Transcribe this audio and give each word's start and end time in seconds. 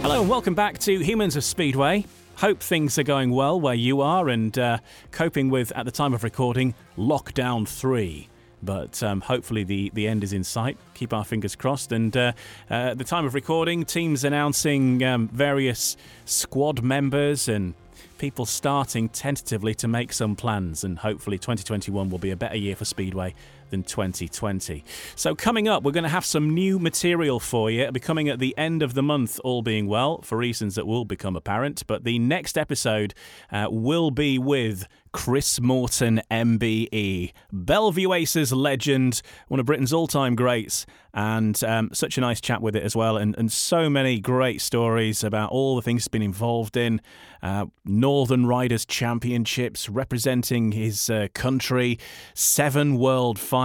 Hello 0.00 0.20
and 0.20 0.30
welcome 0.30 0.54
back 0.54 0.78
to 0.78 1.00
Humans 1.00 1.34
of 1.34 1.42
Speedway. 1.42 2.04
Hope 2.36 2.60
things 2.60 2.98
are 2.98 3.02
going 3.02 3.30
well 3.30 3.60
where 3.60 3.74
you 3.74 4.00
are 4.00 4.28
and 4.28 4.56
uh, 4.56 4.78
coping 5.10 5.50
with, 5.50 5.72
at 5.72 5.86
the 5.86 5.90
time 5.90 6.14
of 6.14 6.22
recording, 6.22 6.74
Lockdown 6.96 7.66
3. 7.66 8.28
But 8.62 9.02
um, 9.02 9.20
hopefully 9.20 9.64
the, 9.64 9.90
the 9.94 10.06
end 10.06 10.22
is 10.22 10.32
in 10.32 10.44
sight. 10.44 10.78
Keep 10.94 11.12
our 11.12 11.24
fingers 11.24 11.56
crossed. 11.56 11.90
And 11.90 12.16
uh, 12.16 12.32
uh, 12.70 12.74
at 12.74 12.98
the 12.98 13.04
time 13.04 13.26
of 13.26 13.34
recording, 13.34 13.84
teams 13.84 14.22
announcing 14.22 15.02
um, 15.02 15.28
various 15.28 15.96
squad 16.24 16.80
members 16.80 17.48
and 17.48 17.74
people 18.18 18.46
starting 18.46 19.08
tentatively 19.08 19.74
to 19.74 19.88
make 19.88 20.12
some 20.12 20.36
plans. 20.36 20.84
And 20.84 21.00
hopefully 21.00 21.38
2021 21.38 22.08
will 22.08 22.18
be 22.18 22.30
a 22.30 22.36
better 22.36 22.56
year 22.56 22.76
for 22.76 22.84
Speedway 22.84 23.34
than 23.70 23.82
2020. 23.82 24.84
So, 25.14 25.34
coming 25.34 25.68
up, 25.68 25.82
we're 25.82 25.92
going 25.92 26.04
to 26.04 26.08
have 26.08 26.24
some 26.24 26.50
new 26.54 26.78
material 26.78 27.40
for 27.40 27.70
you. 27.70 27.82
It'll 27.82 27.92
be 27.92 28.00
coming 28.00 28.28
at 28.28 28.38
the 28.38 28.56
end 28.56 28.82
of 28.82 28.94
the 28.94 29.02
month, 29.02 29.40
all 29.44 29.62
being 29.62 29.86
well, 29.86 30.22
for 30.22 30.38
reasons 30.38 30.74
that 30.74 30.86
will 30.86 31.04
become 31.04 31.36
apparent. 31.36 31.86
But 31.86 32.04
the 32.04 32.18
next 32.18 32.56
episode 32.58 33.14
uh, 33.50 33.68
will 33.70 34.10
be 34.10 34.38
with 34.38 34.86
Chris 35.12 35.60
Morton, 35.60 36.20
MBE, 36.30 37.32
Bellevue 37.52 38.12
Aces 38.12 38.52
legend, 38.52 39.22
one 39.48 39.58
of 39.58 39.66
Britain's 39.66 39.92
all 39.92 40.06
time 40.06 40.34
greats, 40.36 40.86
and 41.14 41.62
um, 41.64 41.90
such 41.92 42.18
a 42.18 42.20
nice 42.20 42.40
chat 42.40 42.60
with 42.60 42.76
it 42.76 42.82
as 42.82 42.94
well, 42.94 43.16
and, 43.16 43.36
and 43.38 43.50
so 43.50 43.88
many 43.88 44.20
great 44.20 44.60
stories 44.60 45.24
about 45.24 45.50
all 45.50 45.76
the 45.76 45.82
things 45.82 46.02
he's 46.02 46.08
been 46.08 46.22
involved 46.22 46.76
in. 46.76 47.00
Uh, 47.42 47.66
Northern 47.84 48.46
Riders 48.46 48.84
Championships, 48.84 49.88
representing 49.88 50.72
his 50.72 51.08
uh, 51.08 51.28
country, 51.34 51.98
seven 52.34 52.98
world 52.98 53.38
finals, 53.38 53.57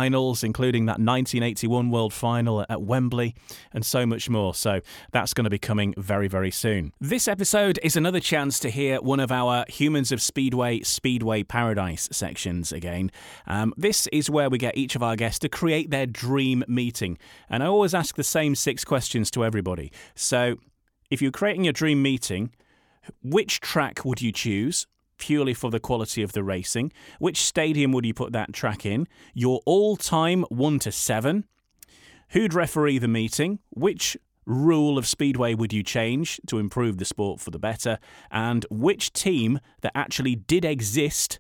including 0.44 0.86
that 0.86 1.00
1981 1.00 1.90
world 1.90 2.14
final 2.14 2.66
at 2.70 2.82
Wembley, 2.82 3.36
and 3.72 3.86
so 3.86 4.06
much 4.06 4.30
more. 4.30 4.54
So 4.54 4.82
that's 5.12 5.34
going 5.34 5.46
to 5.46 5.50
be 5.50 5.60
coming 5.60 5.94
very, 5.98 6.28
very 6.28 6.52
soon. 6.52 6.94
This 7.00 7.28
episode 7.28 7.80
is 7.84 7.96
another 7.96 8.20
chance 8.20 8.60
to 8.60 8.70
hear 8.70 9.02
one 9.02 9.20
of 9.20 9.32
our 9.32 9.66
Humans 9.70 10.12
of 10.12 10.22
Speedway 10.22 10.82
Speedway 10.82 11.44
Paradise 11.44 12.10
sections 12.12 12.72
again. 12.72 13.12
Um, 13.48 13.74
this 13.78 14.08
is 14.08 14.30
where 14.30 14.50
we 14.50 14.58
get 14.58 14.78
each 14.78 14.96
of 14.96 15.04
our 15.04 15.16
guests 15.16 15.40
to 15.40 15.50
create 15.50 15.90
their 15.90 16.06
dream 16.06 16.64
meeting. 16.68 17.18
And 17.50 17.64
I 17.64 17.68
always 17.68 17.94
ask 17.94 18.16
the 18.16 18.24
same 18.24 18.56
six 18.56 18.84
questions 18.84 19.30
to 19.32 19.46
everybody. 19.46 19.92
So 20.16 20.58
if 21.10 21.22
you're 21.22 21.32
creating 21.32 21.66
your 21.66 21.74
dream 21.74 22.02
meeting, 22.02 22.52
which 23.22 23.60
track 23.60 24.06
would 24.06 24.22
you 24.22 24.32
choose? 24.32 24.88
Purely 25.24 25.54
for 25.54 25.72
the 25.72 25.80
quality 25.80 26.22
of 26.22 26.34
the 26.34 26.44
racing. 26.44 26.92
Which 27.18 27.42
stadium 27.42 27.94
would 27.94 28.06
you 28.06 28.14
put 28.14 28.34
that 28.34 28.52
track 28.52 28.86
in? 28.86 29.08
Your 29.34 29.62
all 29.66 29.96
time 29.96 30.44
1 30.50 30.80
to 30.80 30.92
7. 30.92 31.46
Who'd 32.32 32.54
referee 32.54 32.98
the 32.98 33.08
meeting? 33.08 33.60
Which 33.70 34.18
rule 34.46 34.98
of 34.98 35.08
Speedway 35.08 35.54
would 35.54 35.72
you 35.72 35.82
change 35.82 36.42
to 36.48 36.60
improve 36.60 36.98
the 36.98 37.06
sport 37.06 37.40
for 37.40 37.52
the 37.52 37.58
better? 37.58 38.00
And 38.32 38.66
which 38.70 39.14
team 39.14 39.62
that 39.80 39.94
actually 39.96 40.36
did 40.36 40.66
exist 40.66 41.40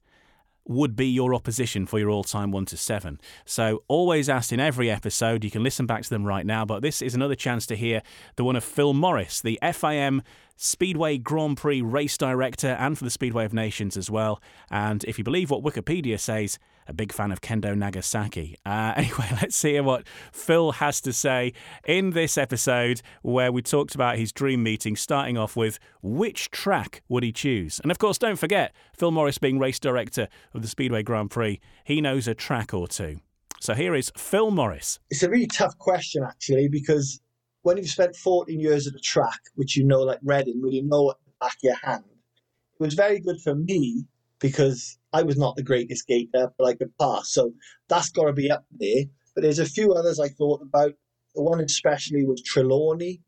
would 0.65 0.95
be 0.95 1.07
your 1.07 1.33
opposition 1.33 1.85
for 1.85 1.99
your 1.99 2.09
all 2.09 2.23
time 2.23 2.51
1 2.51 2.65
to 2.67 2.77
7. 2.77 3.19
So, 3.43 3.83
always 3.89 4.29
asked 4.29 4.53
in 4.53 4.61
every 4.61 4.89
episode, 4.89 5.43
you 5.43 5.51
can 5.51 5.61
listen 5.61 5.85
back 5.85 6.03
to 6.03 6.09
them 6.09 6.23
right 6.23 6.45
now, 6.45 6.63
but 6.63 6.81
this 6.81 7.01
is 7.01 7.15
another 7.15 7.35
chance 7.35 7.65
to 7.65 7.75
hear 7.75 8.01
the 8.37 8.45
one 8.45 8.55
of 8.55 8.63
Phil 8.63 8.93
Morris, 8.93 9.41
the 9.41 9.59
FIM 9.61 10.21
Speedway 10.55 11.17
Grand 11.17 11.57
Prix 11.57 11.81
race 11.81 12.17
director 12.17 12.69
and 12.69 12.97
for 12.97 13.03
the 13.03 13.09
Speedway 13.09 13.45
of 13.45 13.53
Nations 13.53 13.97
as 13.97 14.09
well. 14.09 14.41
And 14.69 15.03
if 15.05 15.17
you 15.17 15.23
believe 15.23 15.49
what 15.49 15.63
Wikipedia 15.63 16.19
says, 16.19 16.59
a 16.87 16.93
big 16.93 17.11
fan 17.11 17.31
of 17.31 17.41
Kendo 17.41 17.75
Nagasaki. 17.75 18.57
Uh, 18.65 18.93
anyway, 18.97 19.29
let's 19.41 19.61
hear 19.61 19.83
what 19.83 20.05
Phil 20.31 20.73
has 20.73 21.01
to 21.01 21.13
say 21.13 21.53
in 21.85 22.11
this 22.11 22.37
episode 22.37 23.01
where 23.21 23.51
we 23.51 23.61
talked 23.61 23.95
about 23.95 24.17
his 24.17 24.31
dream 24.31 24.63
meeting, 24.63 24.95
starting 24.95 25.37
off 25.37 25.55
with 25.55 25.79
which 26.01 26.51
track 26.51 27.01
would 27.07 27.23
he 27.23 27.31
choose? 27.31 27.79
And 27.79 27.91
of 27.91 27.99
course, 27.99 28.17
don't 28.17 28.37
forget, 28.37 28.73
Phil 28.95 29.11
Morris 29.11 29.37
being 29.37 29.59
race 29.59 29.79
director 29.79 30.27
of 30.53 30.61
the 30.61 30.67
Speedway 30.67 31.03
Grand 31.03 31.31
Prix, 31.31 31.59
he 31.83 32.01
knows 32.01 32.27
a 32.27 32.33
track 32.33 32.73
or 32.73 32.87
two. 32.87 33.19
So 33.59 33.73
here 33.73 33.95
is 33.95 34.11
Phil 34.17 34.51
Morris. 34.51 34.99
It's 35.09 35.23
a 35.23 35.29
really 35.29 35.47
tough 35.47 35.77
question, 35.77 36.23
actually, 36.23 36.67
because 36.67 37.21
when 37.63 37.77
you've 37.77 37.89
spent 37.89 38.15
14 38.15 38.59
years 38.59 38.87
at 38.87 38.95
a 38.95 38.99
track, 38.99 39.39
which 39.55 39.75
you 39.75 39.85
know 39.85 40.01
like 40.01 40.19
Reading, 40.21 40.61
where 40.61 40.71
you 40.71 40.83
know 40.83 41.09
at 41.11 41.17
the 41.25 41.31
back 41.41 41.53
of 41.53 41.63
your 41.63 41.75
hand, 41.75 42.03
it 42.07 42.83
was 42.83 42.93
very 42.93 43.19
good 43.19 43.41
for 43.41 43.55
me 43.55 44.05
because 44.39 44.97
I 45.13 45.23
was 45.23 45.37
not 45.37 45.55
the 45.55 45.63
greatest 45.63 46.05
gator, 46.05 46.51
but 46.57 46.65
I 46.65 46.75
could 46.75 46.95
pass. 46.97 47.31
So 47.31 47.53
that's 47.87 48.09
got 48.09 48.25
to 48.25 48.33
be 48.33 48.51
up 48.51 48.65
there. 48.71 49.05
But 49.33 49.43
there's 49.43 49.59
a 49.59 49.65
few 49.65 49.93
others 49.93 50.19
I 50.19 50.27
thought 50.27 50.61
about. 50.61 50.93
The 51.33 51.41
one 51.41 51.61
especially 51.61 52.25
was 52.25 52.43
Trelawny. 52.43 53.21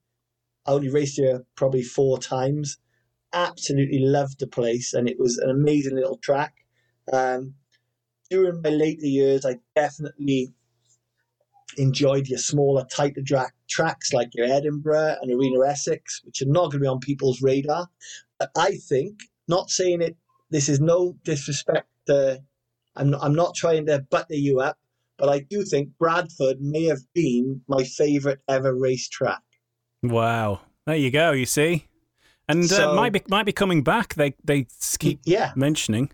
I 0.68 0.72
only 0.72 0.90
raced 0.90 1.16
here 1.16 1.45
probably 1.56 1.84
four 1.84 2.19
times. 2.19 2.78
Absolutely 3.34 4.00
loved 4.00 4.40
the 4.40 4.47
place, 4.47 4.94
and 4.94 5.07
it 5.09 5.19
was 5.19 5.38
an 5.38 5.50
amazing 5.50 5.95
little 5.95 6.18
track. 6.18 6.53
Um, 7.12 7.56
during 8.29 8.62
my 8.62 8.69
later 8.69 9.06
years, 9.06 9.45
I 9.45 9.57
definitely 9.75 10.53
enjoyed 11.77 12.27
your 12.27 12.39
smaller, 12.39 12.85
tighter 12.91 13.21
track, 13.21 13.53
tracks 13.69 14.13
like 14.13 14.29
your 14.33 14.47
Edinburgh 14.47 15.17
and 15.21 15.31
Arena 15.31 15.65
Essex, 15.67 16.21
which 16.23 16.41
are 16.41 16.47
not 16.47 16.71
going 16.71 16.71
to 16.71 16.79
be 16.79 16.88
on 16.88 17.00
people's 17.00 17.41
radar. 17.41 17.88
But 18.39 18.51
I 18.57 18.77
think, 18.89 19.19
not 19.47 19.69
saying 19.69 20.01
it, 20.01 20.15
this 20.50 20.69
is 20.69 20.79
no 20.79 21.15
disrespect. 21.23 21.88
Uh, 22.07 22.38
I'm, 22.95 23.13
I'm 23.15 23.35
not 23.35 23.56
trying 23.56 23.85
to 23.88 24.00
butter 24.09 24.35
you 24.35 24.59
up, 24.59 24.77
but 25.17 25.29
I 25.29 25.39
do 25.39 25.63
think 25.63 25.89
Bradford 25.97 26.62
may 26.62 26.85
have 26.85 27.01
been 27.13 27.62
my 27.68 27.83
favourite 27.83 28.39
ever 28.47 28.73
racetrack. 28.73 29.41
Wow. 30.03 30.61
There 30.85 30.95
you 30.95 31.11
go, 31.11 31.31
you 31.31 31.45
see. 31.45 31.88
And 32.47 32.71
uh, 32.71 32.94
might 32.94 33.11
be 33.11 33.23
might 33.27 33.45
be 33.47 33.51
coming 33.51 33.81
back. 33.83 34.13
They 34.13 34.35
they 34.44 34.68
keep 35.00 35.19
yeah. 35.25 35.51
mentioning 35.56 36.11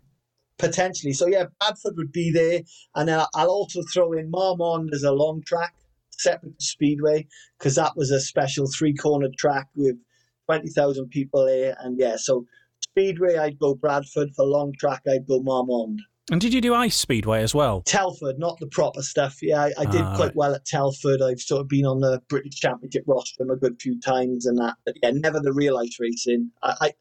potentially. 0.62 1.12
So 1.12 1.28
yeah, 1.28 1.46
Bradford 1.60 1.98
would 1.98 2.14
be 2.14 2.32
there, 2.32 2.62
and 2.96 3.10
then 3.10 3.26
I'll 3.36 3.50
also 3.50 3.82
throw 3.94 4.14
in 4.14 4.32
Marmande 4.32 4.94
as 4.94 5.04
a 5.04 5.12
long 5.12 5.42
track, 5.46 5.74
separate 6.12 6.58
to 6.58 6.66
Speedway, 6.66 7.28
because 7.60 7.76
that 7.76 7.98
was 7.98 8.12
a 8.12 8.22
special 8.22 8.68
three-cornered 8.68 9.36
track 9.38 9.68
with 9.76 9.98
twenty 10.46 10.70
thousand 10.70 11.10
people 11.10 11.46
there, 11.46 11.76
and 11.82 12.00
yeah, 12.00 12.16
so 12.18 12.46
Speedway 12.80 13.38
I'd 13.38 13.60
go 13.60 13.76
Bradford 13.76 14.30
for 14.36 14.46
long 14.46 14.74
track 14.80 15.02
I'd 15.10 15.28
go 15.28 15.42
Marmande. 15.42 16.00
And 16.32 16.40
did 16.40 16.54
you 16.54 16.62
do 16.62 16.74
ice 16.74 16.96
speedway 16.96 17.42
as 17.42 17.54
well? 17.54 17.82
Telford, 17.82 18.40
not 18.40 18.58
the 18.60 18.68
proper 18.68 19.02
stuff. 19.02 19.40
Yeah, 19.42 19.64
I, 19.64 19.74
I 19.80 19.86
did 19.86 20.02
Ah, 20.02 20.16
quite 20.16 20.26
right. 20.28 20.36
well 20.36 20.56
at 20.56 20.64
Telford. 20.66 21.22
I've 21.22 21.42
sort 21.42 21.60
of 21.62 21.68
been 21.68 21.86
on 21.86 22.00
the 22.00 22.22
British 22.30 22.56
Championship 22.56 23.04
rostrum 23.06 23.50
a 23.50 23.58
good 23.58 23.82
few 23.82 24.00
times 24.00 24.46
and 24.46 24.58
that. 24.60 24.76
But 24.86 24.96
yeah, 25.04 25.12
never 25.14 25.42
the 25.42 25.52
real 25.52 25.78
ice 25.78 25.98
racing. 26.00 26.52
I, 26.64 26.76
I, 26.80 26.92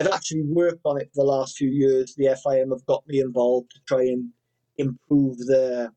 I've 0.00 0.08
actually 0.08 0.42
worked 0.42 0.82
on 0.84 1.00
it 1.00 1.10
for 1.14 1.24
the 1.24 1.30
last 1.30 1.56
few 1.56 1.68
years. 1.68 2.14
The 2.16 2.36
FIM 2.44 2.70
have 2.70 2.84
got 2.86 3.06
me 3.06 3.20
involved 3.20 3.70
to 3.72 3.80
try 3.86 4.02
and 4.02 4.30
improve 4.78 5.38
the 5.38 5.92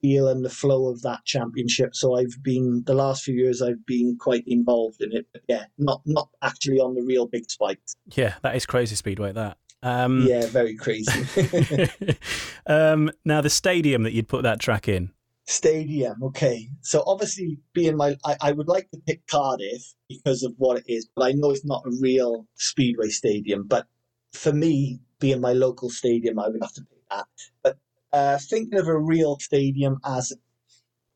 feel 0.00 0.28
and 0.28 0.44
the 0.44 0.50
flow 0.50 0.88
of 0.88 1.02
that 1.02 1.24
championship. 1.24 1.94
So 1.94 2.16
I've 2.16 2.42
been 2.42 2.82
the 2.86 2.94
last 2.94 3.22
few 3.22 3.34
years 3.34 3.62
I've 3.62 3.84
been 3.86 4.16
quite 4.18 4.44
involved 4.46 5.02
in 5.02 5.14
it. 5.14 5.26
But 5.32 5.42
yeah, 5.48 5.64
not 5.78 6.02
not 6.06 6.28
actually 6.42 6.78
on 6.78 6.94
the 6.94 7.02
real 7.02 7.26
big 7.26 7.50
spikes. 7.50 7.96
Yeah, 8.14 8.34
that 8.42 8.56
is 8.56 8.66
crazy 8.66 8.96
speedway. 8.96 9.32
That. 9.32 9.58
Um, 9.82 10.26
Yeah, 10.26 10.46
very 10.46 10.76
crazy. 10.76 11.88
um, 12.66 13.10
now 13.24 13.40
the 13.40 13.50
stadium 13.50 14.02
that 14.02 14.12
you'd 14.12 14.28
put 14.28 14.42
that 14.42 14.60
track 14.60 14.88
in. 14.88 15.10
Stadium, 15.50 16.22
okay. 16.22 16.70
So 16.80 17.02
obviously, 17.08 17.58
being 17.72 17.96
my, 17.96 18.16
I, 18.24 18.36
I 18.40 18.52
would 18.52 18.68
like 18.68 18.88
to 18.92 19.00
pick 19.04 19.26
Cardiff 19.26 19.82
because 20.08 20.44
of 20.44 20.54
what 20.58 20.78
it 20.78 20.84
is, 20.86 21.08
but 21.16 21.24
I 21.24 21.32
know 21.32 21.50
it's 21.50 21.64
not 21.64 21.82
a 21.84 21.96
real 22.00 22.46
speedway 22.54 23.08
stadium. 23.08 23.66
But 23.66 23.88
for 24.32 24.52
me, 24.52 25.00
being 25.18 25.40
my 25.40 25.52
local 25.52 25.90
stadium, 25.90 26.38
I 26.38 26.48
would 26.48 26.62
have 26.62 26.72
to 26.74 26.82
pick 26.82 27.02
that. 27.10 27.26
But 27.64 27.78
uh, 28.12 28.38
thinking 28.38 28.78
of 28.78 28.86
a 28.86 28.96
real 28.96 29.38
stadium 29.40 29.98
as, 30.04 30.32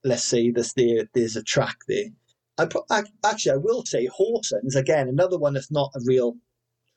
let's 0.03 0.25
say, 0.25 0.51
there's 0.51 0.73
there, 0.73 1.05
there's 1.15 1.37
a 1.37 1.43
track 1.45 1.77
there. 1.87 2.07
I 2.59 2.65
ac- 2.65 3.13
actually, 3.25 3.53
I 3.53 3.59
will 3.59 3.85
say 3.85 4.09
Horsens 4.09 4.75
again, 4.75 5.09
another 5.09 5.39
one 5.39 5.55
that's 5.55 5.71
not 5.71 5.93
a 5.95 6.01
real 6.05 6.37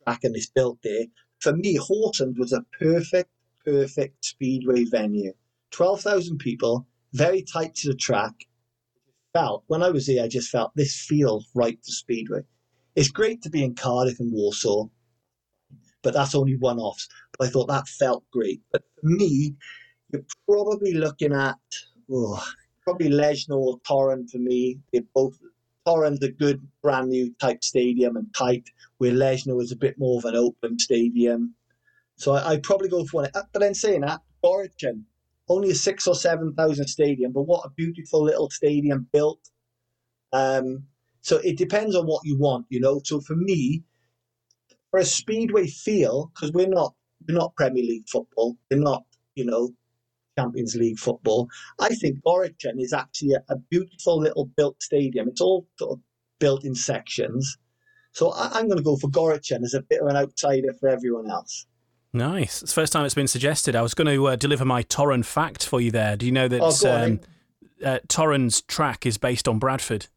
track 0.06 0.24
and 0.24 0.36
it's 0.36 0.50
built 0.50 0.80
there. 0.84 1.06
For 1.40 1.56
me, 1.56 1.78
Horsens 1.78 2.40
was 2.40 2.54
a 2.54 2.66
perfect, 2.80 3.30
perfect 3.64 4.26
speedway 4.26 4.86
venue. 4.86 5.34
Twelve 5.72 6.02
thousand 6.02 6.40
people 6.40 6.88
very 7.14 7.44
tight 7.44 7.76
to 7.76 7.90
the 7.90 7.96
track. 7.96 8.34
Felt 9.34 9.64
when 9.68 9.84
I 9.84 9.90
was 9.90 10.08
here, 10.08 10.24
I 10.24 10.28
just 10.28 10.50
felt 10.50 10.72
this 10.76 11.06
feels 11.08 11.48
right 11.54 11.78
for 11.78 11.92
Speedway. 11.92 12.42
It's 12.96 13.10
great 13.10 13.42
to 13.44 13.50
be 13.50 13.64
in 13.64 13.76
Cardiff 13.76 14.20
and 14.20 14.32
Warsaw, 14.32 14.86
but 16.02 16.14
that's 16.14 16.34
only 16.34 16.58
one 16.58 16.80
offs. 16.80 17.08
But 17.38 17.48
I 17.48 17.52
thought 17.52 17.68
that 17.68 17.88
felt 17.88 18.24
great. 18.32 18.62
But 18.72 18.84
for 19.00 19.08
me, 19.08 19.56
you're 20.12 20.26
probably 20.48 20.94
looking 20.94 21.34
at 21.34 21.58
oh, 22.12 22.44
probably 22.84 23.10
Leszno 23.10 23.58
or 23.58 23.80
Toruń 23.82 24.30
for 24.30 24.40
me. 24.40 24.80
They're 24.92 25.04
both 25.14 25.38
Toruń's 25.88 26.24
a 26.24 26.32
good 26.32 26.68
brand 26.82 27.10
new 27.10 27.34
type 27.40 27.64
stadium 27.64 28.18
and 28.18 28.34
tight, 28.36 28.68
where 28.98 29.12
Leszno 29.12 29.62
is 29.62 29.72
a 29.72 29.78
bit 29.78 29.98
more 29.98 30.18
of 30.18 30.26
an 30.26 30.36
open 30.36 30.80
stadium. 30.80 31.54
So 32.16 32.34
I, 32.34 32.52
I'd 32.52 32.64
probably 32.64 32.90
go 32.90 33.06
for 33.06 33.22
one. 33.22 33.30
Uh, 33.34 33.44
but 33.54 33.60
then 33.60 33.74
saying 33.74 34.02
that, 34.02 34.22
Origin, 34.42 35.06
only 35.50 35.72
a 35.72 35.76
six 35.76 36.08
or 36.08 36.16
seven 36.16 36.54
thousand 36.54 36.88
stadium, 36.88 37.32
but 37.32 37.44
what 37.44 37.66
a 37.66 37.70
beautiful 37.72 38.24
little 38.24 38.50
stadium 38.50 39.08
built. 39.12 39.40
Um, 40.34 40.84
so 41.22 41.38
it 41.38 41.58
depends 41.58 41.96
on 41.96 42.06
what 42.06 42.26
you 42.26 42.38
want, 42.38 42.66
you 42.70 42.80
know. 42.80 43.02
So 43.04 43.22
for 43.22 43.36
me, 43.36 43.84
for 44.92 45.00
a 45.00 45.06
speedway 45.06 45.68
feel, 45.68 46.32
because 46.34 46.52
we're 46.52 46.68
not 46.68 46.94
we're 47.28 47.38
not 47.38 47.56
Premier 47.56 47.84
League 47.84 48.08
football, 48.10 48.58
we're 48.70 48.80
not 48.80 49.04
you 49.36 49.46
know 49.46 49.72
Champions 50.38 50.76
League 50.76 51.00
football. 51.00 51.50
I 51.80 51.90
think 51.90 52.20
Origin 52.26 52.80
is 52.80 52.94
actually 52.94 53.34
a, 53.34 53.44
a 53.54 53.58
beautiful 53.70 54.20
little 54.20 54.46
built 54.46 54.82
stadium. 54.82 55.28
It's 55.30 55.42
all 55.42 55.68
sort 55.78 55.98
of 55.98 56.00
built 56.40 56.64
in 56.66 56.76
sections. 56.76 57.58
So 58.14 58.32
I, 58.32 58.50
I'm 58.54 58.68
going 58.68 58.78
to 58.78 58.84
go 58.84 58.98
for 58.98 59.10
Goričan 59.10 59.64
as 59.64 59.74
a 59.74 59.82
bit 59.82 60.02
of 60.02 60.08
an 60.08 60.16
outsider 60.16 60.74
for 60.80 60.90
everyone 60.90 61.30
else. 61.30 61.66
Nice. 62.14 62.62
It's 62.64 62.74
the 62.74 62.82
first 62.82 62.94
time 62.94 63.06
it's 63.06 63.16
been 63.16 63.28
suggested. 63.28 63.76
I 63.76 63.82
was 63.82 63.94
going 63.94 64.08
to 64.08 64.28
uh, 64.28 64.36
deliver 64.36 64.66
my 64.66 64.84
Toruń 64.84 65.26
fact 65.26 65.66
for 65.66 65.82
you 65.82 65.92
there. 65.92 66.16
Do 66.16 66.26
you 66.26 66.32
know 66.32 66.48
that 66.48 66.62
Oh, 66.62 67.04
um, 67.04 67.20
uh, 67.84 68.00
Toruń's 68.08 68.62
track 68.62 69.06
is 69.06 69.18
based 69.18 69.48
on 69.48 69.60
Bradford? 69.60 70.08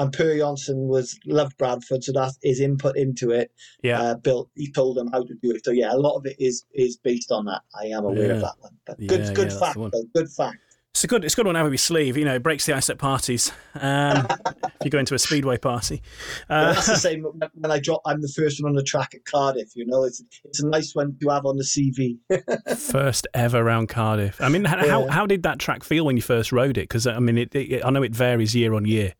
and 0.00 0.12
Per 0.14 0.34
Jonsson 0.36 0.86
was 0.86 1.18
loved 1.26 1.58
Bradford, 1.58 2.02
so 2.02 2.12
that's 2.12 2.38
his 2.42 2.58
input 2.58 2.96
into 2.96 3.30
it. 3.32 3.52
Yeah. 3.82 4.00
Uh, 4.00 4.14
built, 4.14 4.48
he 4.54 4.72
told 4.72 4.96
them 4.96 5.10
how 5.12 5.22
to 5.22 5.34
do 5.42 5.50
it. 5.50 5.62
So 5.64 5.72
yeah, 5.72 5.92
a 5.92 5.98
lot 5.98 6.16
of 6.16 6.24
it 6.24 6.36
is 6.38 6.64
is 6.72 6.96
based 6.96 7.30
on 7.30 7.44
that. 7.44 7.60
I 7.78 7.86
am 7.88 8.04
aware 8.04 8.32
of 8.32 8.40
that 8.40 8.54
one. 8.60 8.72
But 8.86 8.98
good, 8.98 9.20
yeah, 9.20 9.32
good 9.34 9.50
that's 9.50 9.58
fact, 9.60 9.76
though. 9.76 10.04
Good 10.14 10.30
fact. 10.30 10.56
It's 10.92 11.04
a 11.04 11.06
good. 11.06 11.24
It's 11.24 11.34
a 11.34 11.36
good 11.36 11.46
one 11.46 11.54
to 11.54 11.58
have 11.60 11.66
up 11.66 11.70
your 11.70 11.78
sleeve. 11.78 12.16
You 12.16 12.24
know, 12.24 12.34
it 12.34 12.42
breaks 12.42 12.66
the 12.66 12.72
ice 12.74 12.90
at 12.90 12.98
parties. 12.98 13.52
Um, 13.76 14.26
if 14.64 14.84
you 14.84 14.90
go 14.90 14.98
into 14.98 15.14
a 15.14 15.18
speedway 15.20 15.56
party, 15.56 16.02
Well, 16.48 16.70
uh, 16.70 16.72
that's 16.74 16.88
the 16.88 16.96
same 16.96 17.22
when- 17.22 17.70
I 17.70 17.78
drop. 17.78 18.02
I'm 18.04 18.20
the 18.20 18.28
first 18.28 18.60
one 18.60 18.70
on 18.70 18.76
the 18.76 18.82
track 18.82 19.14
at 19.14 19.24
Cardiff. 19.24 19.70
You 19.76 19.86
know, 19.86 20.02
it's 20.02 20.20
it's 20.44 20.60
a 20.60 20.66
nice 20.66 20.92
one 20.94 21.16
to 21.22 21.28
have 21.28 21.46
on 21.46 21.56
the 21.56 21.62
CV. 21.64 22.18
first 22.76 23.28
ever 23.34 23.62
round 23.62 23.88
Cardiff. 23.88 24.40
I 24.42 24.48
mean, 24.48 24.64
how 24.64 24.84
Yeah. 24.84 25.10
how 25.10 25.26
did 25.26 25.44
that 25.44 25.60
track 25.60 25.84
feel 25.84 26.04
when 26.04 26.16
you 26.16 26.22
first 26.22 26.50
rode 26.50 26.76
it? 26.76 26.82
Because 26.88 27.06
I 27.06 27.20
mean, 27.20 27.38
it, 27.38 27.54
it, 27.54 27.84
I 27.84 27.90
know 27.90 28.02
it 28.02 28.14
varies 28.14 28.56
year 28.56 28.74
on 28.74 28.84
year. 28.84 29.14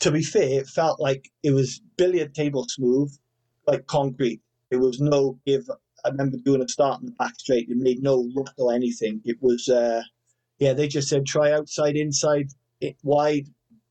to 0.00 0.10
be 0.10 0.22
fair, 0.22 0.60
it 0.60 0.66
felt 0.68 1.00
like 1.00 1.30
it 1.42 1.52
was 1.52 1.80
billiard 1.96 2.34
table 2.34 2.66
smooth, 2.68 3.10
like 3.66 3.86
concrete. 3.86 4.42
There 4.70 4.78
was 4.78 5.00
no 5.00 5.38
give. 5.46 5.68
I 6.04 6.10
remember 6.10 6.36
doing 6.44 6.62
a 6.62 6.68
start 6.68 7.00
in 7.00 7.06
the 7.06 7.12
back 7.12 7.40
straight. 7.40 7.68
It 7.70 7.76
made 7.78 8.02
no 8.02 8.28
rut 8.36 8.52
or 8.58 8.72
anything. 8.74 9.20
It 9.24 9.38
was, 9.40 9.68
uh, 9.68 10.02
yeah, 10.58 10.72
they 10.72 10.88
just 10.88 11.08
said 11.08 11.26
try 11.26 11.52
outside, 11.52 11.96
inside, 11.96 12.48
wide, 13.02 13.46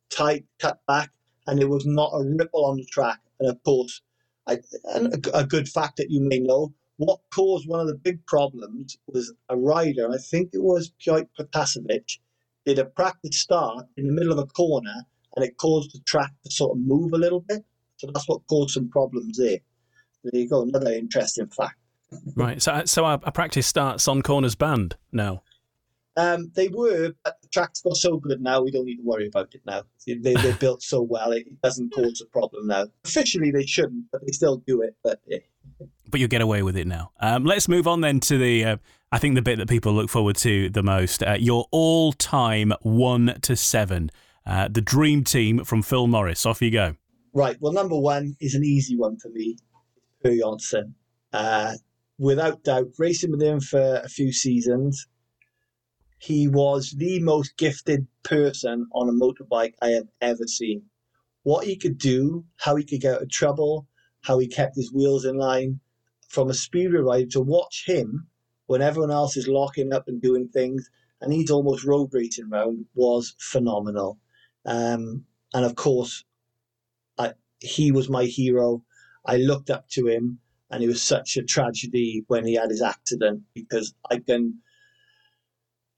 tight, 0.09 0.45
cut 0.59 0.79
back, 0.87 1.11
and 1.45 1.59
there 1.59 1.69
was 1.69 1.85
not 1.85 2.11
a 2.13 2.23
ripple 2.23 2.65
on 2.65 2.77
the 2.77 2.85
track. 2.85 3.19
And 3.39 3.49
of 3.49 3.61
course, 3.63 4.01
I, 4.47 4.59
and 4.93 5.13
a, 5.13 5.39
a 5.39 5.45
good 5.45 5.67
fact 5.67 5.97
that 5.97 6.09
you 6.09 6.21
may 6.21 6.39
know, 6.39 6.73
what 6.97 7.19
caused 7.33 7.67
one 7.67 7.79
of 7.79 7.87
the 7.87 7.95
big 7.95 8.25
problems 8.25 8.97
was 9.07 9.33
a 9.49 9.57
rider, 9.57 10.09
I 10.11 10.17
think 10.17 10.49
it 10.53 10.63
was 10.63 10.91
Piotr 10.99 11.29
Protasiewicz, 11.39 12.19
did 12.65 12.79
a 12.79 12.85
practice 12.85 13.39
start 13.39 13.85
in 13.95 14.07
the 14.07 14.13
middle 14.13 14.33
of 14.33 14.39
a 14.39 14.45
corner 14.47 15.05
and 15.35 15.45
it 15.45 15.57
caused 15.57 15.93
the 15.93 15.99
track 15.99 16.31
to 16.43 16.51
sort 16.51 16.71
of 16.71 16.83
move 16.83 17.13
a 17.13 17.17
little 17.17 17.41
bit. 17.41 17.63
So 17.97 18.07
that's 18.11 18.27
what 18.27 18.45
caused 18.47 18.73
some 18.73 18.89
problems 18.89 19.37
there. 19.37 19.59
There 20.23 20.41
you 20.41 20.49
go, 20.49 20.63
another 20.63 20.91
interesting 20.91 21.47
fact. 21.47 21.77
Right. 22.35 22.61
So 22.61 22.83
so 22.85 23.05
our, 23.05 23.19
our 23.23 23.31
practice 23.31 23.67
starts 23.67 24.07
on 24.07 24.21
corners 24.21 24.55
banned 24.55 24.95
now. 25.11 25.43
Um, 26.17 26.51
they 26.55 26.67
were, 26.67 27.13
but 27.23 27.37
the 27.43 27.47
track's 27.49 27.81
got 27.81 27.95
so 27.95 28.17
good 28.17 28.41
now, 28.41 28.61
we 28.61 28.71
don't 28.71 28.85
need 28.85 28.97
to 28.97 29.03
worry 29.03 29.27
about 29.27 29.53
it 29.53 29.61
now. 29.67 29.83
They, 30.07 30.15
they're 30.33 30.53
built 30.59 30.81
so 30.81 31.03
well, 31.03 31.31
it 31.31 31.45
doesn't 31.61 31.93
cause 31.93 32.21
a 32.25 32.29
problem 32.31 32.67
now. 32.67 32.87
Officially, 33.05 33.51
they 33.51 33.67
shouldn't, 33.67 34.05
but 34.11 34.21
they 34.25 34.31
still 34.31 34.57
do 34.65 34.81
it. 34.81 34.95
But 35.03 35.21
yeah. 35.27 35.37
but 36.09 36.19
you'll 36.19 36.27
get 36.27 36.41
away 36.41 36.63
with 36.63 36.75
it 36.75 36.87
now. 36.87 37.11
Um, 37.19 37.45
let's 37.45 37.67
move 37.67 37.87
on 37.87 38.01
then 38.01 38.19
to 38.21 38.37
the, 38.39 38.65
uh, 38.65 38.77
I 39.11 39.19
think 39.19 39.35
the 39.35 39.43
bit 39.43 39.59
that 39.59 39.69
people 39.69 39.93
look 39.93 40.09
forward 40.09 40.37
to 40.37 40.71
the 40.71 40.81
most. 40.81 41.21
Uh, 41.21 41.37
your 41.39 41.67
all-time 41.69 42.73
one 42.81 43.37
to 43.43 43.55
seven, 43.55 44.09
uh, 44.43 44.69
the 44.69 44.81
dream 44.81 45.23
team 45.23 45.63
from 45.63 45.83
Phil 45.83 46.07
Morris. 46.07 46.47
Off 46.47 46.63
you 46.63 46.71
go. 46.71 46.95
Right. 47.31 47.57
Well, 47.59 47.73
number 47.73 47.97
one 47.97 48.35
is 48.39 48.55
an 48.55 48.63
easy 48.63 48.97
one 48.97 49.17
for 49.17 49.29
me. 49.29 49.57
Per 50.23 50.31
Jonsson. 50.31 50.93
Uh, 51.31 51.73
without 52.17 52.63
doubt, 52.63 52.87
racing 52.97 53.29
with 53.29 53.41
him 53.43 53.59
for 53.59 54.01
a 54.03 54.09
few 54.09 54.31
seasons, 54.31 55.05
he 56.19 56.47
was 56.47 56.91
the 56.91 57.19
most 57.19 57.57
gifted 57.57 58.07
person 58.23 58.87
on 58.93 59.09
a 59.09 59.11
motorbike 59.11 59.73
I 59.81 59.89
have 59.89 60.07
ever 60.21 60.47
seen. 60.47 60.83
What 61.43 61.65
he 61.65 61.75
could 61.77 61.97
do, 61.97 62.45
how 62.57 62.75
he 62.75 62.83
could 62.83 63.01
get 63.01 63.15
out 63.15 63.21
of 63.21 63.29
trouble, 63.29 63.87
how 64.21 64.39
he 64.39 64.47
kept 64.47 64.75
his 64.75 64.91
wheels 64.91 65.25
in 65.25 65.37
line, 65.37 65.79
from 66.27 66.49
a 66.49 66.53
speedway 66.53 66.99
rider 66.99 67.27
to 67.27 67.41
watch 67.41 67.85
him 67.85 68.27
when 68.65 68.81
everyone 68.81 69.11
else 69.11 69.37
is 69.37 69.47
locking 69.47 69.93
up 69.93 70.07
and 70.07 70.21
doing 70.21 70.49
things, 70.49 70.89
and 71.21 71.31
he's 71.31 71.51
almost 71.51 71.85
road 71.85 72.09
racing 72.11 72.49
round, 72.49 72.85
was 72.95 73.35
phenomenal. 73.39 74.19
Um, 74.65 75.25
and 75.53 75.65
of 75.65 75.75
course, 75.75 76.25
I, 77.17 77.33
he 77.59 77.91
was 77.91 78.09
my 78.09 78.25
hero. 78.25 78.83
I 79.25 79.37
looked 79.37 79.69
up 79.69 79.87
to 79.89 80.07
him, 80.07 80.39
and 80.69 80.83
it 80.83 80.87
was 80.87 81.01
such 81.01 81.37
a 81.37 81.43
tragedy 81.43 82.23
when 82.27 82.45
he 82.45 82.55
had 82.55 82.69
his 82.69 82.81
accident 82.81 83.43
because 83.53 83.93
I 84.11 84.19
can. 84.19 84.59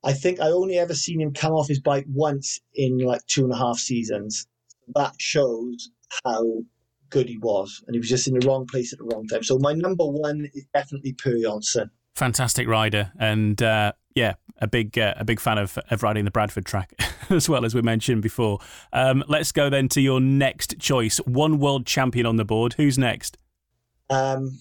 I 0.04 0.14
think 0.14 0.40
I 0.40 0.48
only 0.48 0.78
ever 0.78 0.94
seen 0.94 1.20
him 1.20 1.34
come 1.34 1.54
off 1.54 1.68
his 1.68 1.80
bike 1.80 2.06
once 2.08 2.60
in 2.74 3.00
like 3.00 3.26
two 3.28 3.44
and 3.44 3.54
a 3.54 3.58
half 3.58 3.78
seasons. 3.78 4.48
That 4.96 5.14
shows 5.20 5.90
how 6.24 6.64
good 7.10 7.28
he 7.28 7.38
was, 7.38 7.84
and 7.86 7.96
he 7.96 8.00
was 8.00 8.10
just 8.10 8.28
in 8.28 8.38
the 8.38 8.46
wrong 8.48 8.66
place 8.66 8.94
at 8.94 9.00
the 9.00 9.06
wrong 9.06 9.28
time. 9.28 9.44
So 9.44 9.58
my 9.60 9.74
number 9.74 10.06
one 10.06 10.50
is 10.54 10.66
definitely 10.74 11.14
Per 11.14 11.38
Jonsson. 11.38 11.90
Fantastic 12.16 12.68
rider, 12.68 13.12
and 13.20 13.62
uh, 13.62 13.94
yeah, 14.16 14.34
a 14.60 14.68
big 14.68 14.98
uh, 14.98 15.16
a 15.18 15.26
big 15.26 15.40
fan 15.40 15.58
of, 15.58 15.78
of 15.90 16.04
riding 16.04 16.26
the 16.26 16.32
Bradford 16.32 16.66
track 16.66 16.94
as 17.30 17.50
well 17.50 17.66
as 17.66 17.76
we 17.76 17.82
mentioned 17.82 18.22
before. 18.22 18.60
Um, 18.94 19.24
let's 19.28 19.52
go 19.52 19.70
then 19.70 19.90
to 19.90 20.02
your 20.02 20.20
next 20.20 20.80
choice. 20.80 21.18
One 21.20 21.60
world 21.60 21.86
champion 21.86 22.26
on 22.26 22.38
the 22.38 22.46
board. 22.46 22.74
Who's 22.74 22.98
next? 22.98 23.38
Um, 24.10 24.58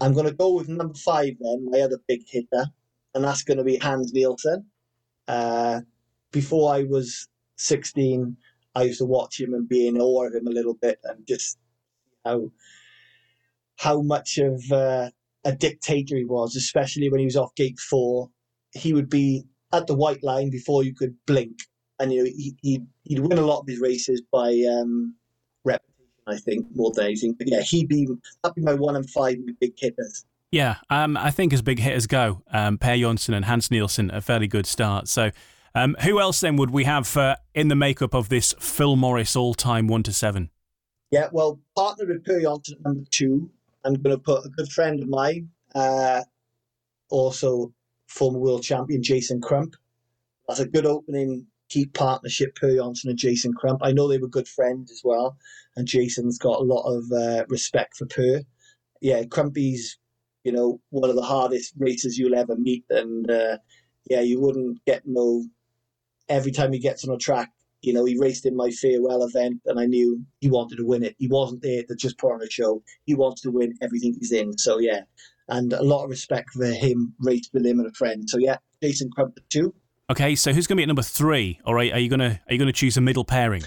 I'm 0.00 0.12
going 0.12 0.26
to 0.26 0.32
go 0.32 0.54
with 0.54 0.68
number 0.68 0.94
five 0.94 1.34
then, 1.40 1.68
my 1.70 1.80
other 1.80 1.98
big 2.08 2.22
hitter, 2.28 2.66
and 3.14 3.24
that's 3.24 3.42
going 3.42 3.58
to 3.58 3.64
be 3.64 3.76
Hans 3.76 4.12
Nielsen. 4.12 4.66
Uh, 5.28 5.80
before 6.32 6.74
I 6.74 6.84
was 6.84 7.28
16, 7.56 8.36
I 8.74 8.82
used 8.84 8.98
to 8.98 9.04
watch 9.04 9.40
him 9.40 9.54
and 9.54 9.68
be 9.68 9.86
in 9.86 10.00
awe 10.00 10.26
of 10.26 10.34
him 10.34 10.46
a 10.46 10.50
little 10.50 10.74
bit 10.74 10.98
and 11.04 11.26
just 11.26 11.58
how 12.24 12.50
how 13.76 14.02
much 14.02 14.38
of 14.38 14.62
uh, 14.70 15.10
a 15.44 15.52
dictator 15.52 16.16
he 16.16 16.24
was, 16.24 16.54
especially 16.54 17.08
when 17.08 17.18
he 17.18 17.24
was 17.24 17.36
off 17.36 17.54
gate 17.54 17.80
four. 17.80 18.28
He 18.72 18.92
would 18.92 19.08
be 19.08 19.44
at 19.72 19.86
the 19.86 19.94
white 19.94 20.22
line 20.22 20.50
before 20.50 20.84
you 20.84 20.94
could 20.94 21.14
blink, 21.26 21.56
and 21.98 22.12
you 22.12 22.24
know 22.24 22.30
he, 22.30 22.54
he'd, 22.62 22.86
he'd 23.04 23.20
win 23.20 23.38
a 23.38 23.46
lot 23.46 23.60
of 23.60 23.66
his 23.66 23.80
races 23.80 24.22
by 24.30 24.50
um, 24.70 25.14
repetition. 25.64 26.06
I 26.26 26.36
think 26.36 26.66
more 26.74 26.92
than 26.94 27.06
anything. 27.06 27.32
But 27.32 27.48
yeah, 27.48 27.62
he'd 27.62 27.88
be 27.88 28.06
that'd 28.42 28.54
be 28.54 28.62
my 28.62 28.74
one 28.74 28.96
and 28.96 29.08
five 29.10 29.36
big 29.60 29.72
hitters. 29.78 30.26
Yeah, 30.52 30.76
um, 30.88 31.16
I 31.16 31.30
think 31.30 31.52
as 31.52 31.62
big 31.62 31.78
hitters 31.78 32.06
go, 32.06 32.42
um, 32.50 32.76
Per 32.76 32.96
Jonsson 32.96 33.34
and 33.34 33.44
Hans 33.44 33.70
Nielsen 33.70 34.10
a 34.10 34.20
fairly 34.20 34.48
good 34.48 34.66
start. 34.66 35.06
So, 35.06 35.30
um, 35.74 35.96
who 36.02 36.20
else 36.20 36.40
then 36.40 36.56
would 36.56 36.70
we 36.70 36.84
have 36.84 37.16
uh, 37.16 37.36
in 37.54 37.68
the 37.68 37.76
makeup 37.76 38.14
of 38.14 38.28
this 38.28 38.54
Phil 38.58 38.96
Morris 38.96 39.36
all-time 39.36 39.86
one 39.86 40.02
to 40.02 40.12
seven? 40.12 40.50
Yeah, 41.12 41.28
well, 41.30 41.60
partner 41.76 42.06
with 42.06 42.24
Per 42.24 42.40
Jonsson 42.40 42.80
number 42.84 43.04
two. 43.10 43.50
I'm 43.84 43.94
going 43.94 44.16
to 44.16 44.22
put 44.22 44.44
a 44.44 44.48
good 44.48 44.68
friend 44.68 45.00
of 45.00 45.08
mine, 45.08 45.50
uh, 45.74 46.22
also 47.08 47.72
former 48.08 48.38
world 48.38 48.62
champion 48.64 49.02
Jason 49.02 49.40
Crump. 49.40 49.76
That's 50.48 50.60
a 50.60 50.66
good 50.66 50.86
opening 50.86 51.46
keep 51.68 51.94
partnership, 51.94 52.56
Per 52.56 52.70
Jonsson 52.70 53.06
and 53.06 53.18
Jason 53.18 53.54
Crump. 53.54 53.80
I 53.82 53.92
know 53.92 54.08
they 54.08 54.18
were 54.18 54.28
good 54.28 54.48
friends 54.48 54.90
as 54.90 55.02
well, 55.04 55.36
and 55.76 55.86
Jason's 55.86 56.38
got 56.38 56.60
a 56.60 56.64
lot 56.64 56.82
of 56.82 57.04
uh, 57.12 57.44
respect 57.48 57.96
for 57.96 58.06
Per. 58.06 58.42
Yeah, 59.00 59.22
Crumpy's 59.22 59.96
you 60.44 60.52
know, 60.52 60.80
one 60.90 61.10
of 61.10 61.16
the 61.16 61.22
hardest 61.22 61.74
races 61.78 62.18
you'll 62.18 62.36
ever 62.36 62.56
meet. 62.56 62.84
And 62.90 63.30
uh, 63.30 63.58
yeah, 64.08 64.20
you 64.20 64.40
wouldn't 64.40 64.84
get 64.86 65.02
no. 65.06 65.44
Every 66.28 66.52
time 66.52 66.72
he 66.72 66.78
gets 66.78 67.06
on 67.06 67.14
a 67.14 67.18
track, 67.18 67.50
you 67.82 67.92
know, 67.92 68.04
he 68.04 68.16
raced 68.16 68.46
in 68.46 68.56
my 68.56 68.70
farewell 68.70 69.24
event, 69.24 69.60
and 69.66 69.80
I 69.80 69.86
knew 69.86 70.22
he 70.40 70.50
wanted 70.50 70.76
to 70.76 70.86
win 70.86 71.02
it. 71.02 71.16
He 71.18 71.28
wasn't 71.28 71.62
there 71.62 71.82
to 71.82 71.94
just 71.96 72.18
put 72.18 72.32
on 72.32 72.42
a 72.42 72.50
show. 72.50 72.82
He 73.04 73.14
wants 73.14 73.42
to 73.42 73.50
win 73.50 73.74
everything 73.82 74.16
he's 74.18 74.32
in. 74.32 74.56
So 74.58 74.78
yeah, 74.78 75.00
and 75.48 75.72
a 75.72 75.82
lot 75.82 76.04
of 76.04 76.10
respect 76.10 76.50
for 76.50 76.66
him, 76.66 77.14
race 77.18 77.50
with 77.52 77.66
him 77.66 77.80
and 77.80 77.88
a 77.88 77.92
friend. 77.92 78.28
So 78.28 78.38
yeah, 78.38 78.58
Jason 78.82 79.10
Crumpet 79.10 79.48
too. 79.50 79.74
Okay, 80.08 80.34
so 80.34 80.52
who's 80.52 80.66
going 80.66 80.76
to 80.76 80.80
be 80.80 80.82
at 80.84 80.88
number 80.88 81.02
three? 81.02 81.60
All 81.64 81.74
right, 81.74 81.92
are 81.92 81.98
you 81.98 82.08
gonna 82.08 82.40
are 82.48 82.52
you 82.52 82.58
gonna 82.58 82.72
choose 82.72 82.96
a 82.96 83.00
middle 83.00 83.24
pairing? 83.24 83.62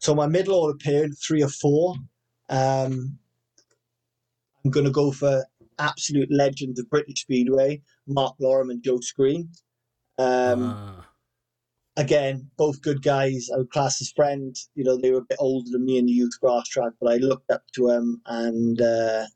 So 0.00 0.14
my 0.14 0.26
middle 0.26 0.54
order 0.54 0.78
pairing, 0.78 1.12
three 1.12 1.42
or 1.42 1.48
four. 1.48 1.94
Um, 2.48 3.18
I'm 4.64 4.70
going 4.70 4.86
to 4.86 4.92
go 4.92 5.12
for 5.12 5.44
absolute 5.78 6.30
legends 6.30 6.78
of 6.78 6.90
British 6.90 7.22
Speedway, 7.22 7.82
Mark 8.06 8.36
Loram 8.40 8.70
and 8.70 8.82
Joe 8.82 9.00
Screen. 9.00 9.48
Um, 10.18 10.62
uh. 10.64 11.02
Again, 11.96 12.48
both 12.56 12.80
good 12.80 13.02
guys. 13.02 13.48
I 13.52 13.58
would 13.58 13.70
class 13.70 14.00
as 14.00 14.12
friends. 14.12 14.70
You 14.74 14.84
know, 14.84 14.96
they 14.96 15.10
were 15.10 15.18
a 15.18 15.28
bit 15.28 15.38
older 15.40 15.68
than 15.70 15.84
me 15.84 15.98
in 15.98 16.06
the 16.06 16.12
youth 16.12 16.38
grass 16.40 16.68
track, 16.68 16.92
but 17.00 17.12
I 17.12 17.16
looked 17.16 17.50
up 17.50 17.62
to 17.74 17.88
them 17.88 18.20
and, 18.26 18.80
uh, 18.80 19.26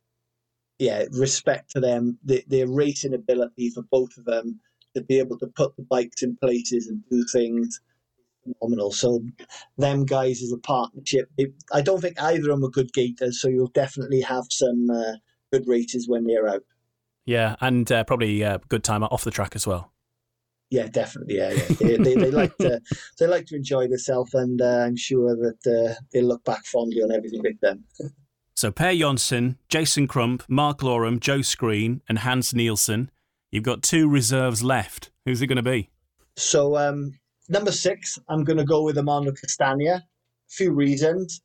yeah, 0.78 1.04
respect 1.10 1.72
to 1.72 1.80
them. 1.80 2.18
The, 2.24 2.44
their 2.46 2.68
racing 2.68 3.14
ability 3.14 3.70
for 3.70 3.82
both 3.90 4.16
of 4.16 4.26
them 4.26 4.60
to 4.94 5.02
be 5.02 5.18
able 5.18 5.38
to 5.38 5.48
put 5.48 5.74
the 5.76 5.82
bikes 5.82 6.22
in 6.22 6.36
places 6.36 6.86
and 6.86 7.02
do 7.10 7.24
things 7.32 7.80
phenomenal. 8.44 8.92
So, 8.92 9.20
them 9.78 10.04
guys 10.04 10.42
as 10.42 10.52
a 10.52 10.58
partnership, 10.58 11.30
it, 11.38 11.52
I 11.72 11.80
don't 11.80 12.00
think 12.00 12.20
either 12.22 12.50
of 12.50 12.60
them 12.60 12.64
are 12.64 12.70
good 12.70 12.92
gators. 12.92 13.40
So 13.40 13.48
you'll 13.48 13.68
definitely 13.68 14.20
have 14.20 14.44
some 14.50 14.88
uh, 14.90 15.14
good 15.52 15.68
races 15.68 16.08
when 16.08 16.26
they're 16.26 16.48
out. 16.48 16.64
Yeah, 17.24 17.56
and 17.60 17.90
uh, 17.92 18.04
probably 18.04 18.42
a 18.42 18.54
uh, 18.54 18.58
good 18.68 18.82
time 18.82 19.04
off 19.04 19.24
the 19.24 19.30
track 19.30 19.54
as 19.54 19.66
well. 19.66 19.92
Yeah, 20.70 20.88
definitely. 20.88 21.36
Yeah, 21.36 21.52
yeah. 21.52 21.66
they, 21.78 21.96
they, 21.96 22.14
they, 22.14 22.30
like 22.30 22.56
to 22.56 22.80
they 23.18 23.26
like 23.26 23.46
to 23.46 23.56
enjoy 23.56 23.88
themselves, 23.88 24.34
and 24.34 24.60
uh, 24.60 24.84
I'm 24.86 24.96
sure 24.96 25.36
that 25.36 25.66
uh, 25.66 25.94
they 26.12 26.22
look 26.22 26.42
back 26.44 26.64
fondly 26.64 27.02
on 27.02 27.12
everything 27.12 27.42
they've 27.42 27.60
done. 27.60 27.84
so 28.54 28.72
Per 28.72 28.92
Jonsson, 28.92 29.56
Jason 29.68 30.08
Crump, 30.08 30.44
Mark 30.48 30.78
Loram, 30.78 31.20
Joe 31.20 31.42
Screen, 31.42 32.02
and 32.08 32.20
Hans 32.20 32.54
Nielsen. 32.54 33.10
You've 33.50 33.64
got 33.64 33.82
two 33.82 34.08
reserves 34.08 34.64
left. 34.64 35.10
Who's 35.26 35.42
it 35.42 35.46
going 35.46 35.56
to 35.56 35.62
be? 35.62 35.90
So 36.36 36.76
um, 36.78 37.18
number 37.50 37.70
six, 37.70 38.18
I'm 38.28 38.42
going 38.42 38.56
to 38.56 38.64
go 38.64 38.82
with 38.82 38.96
Armando 38.96 39.32
Castagna. 39.32 39.96
A 39.96 40.02
few 40.48 40.72
reasons. 40.72 41.42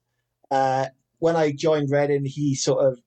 Uh, 0.50 0.86
when 1.20 1.36
I 1.36 1.52
joined 1.52 1.92
Reading, 1.92 2.24
he 2.24 2.56
sort 2.56 2.86
of 2.86 3.00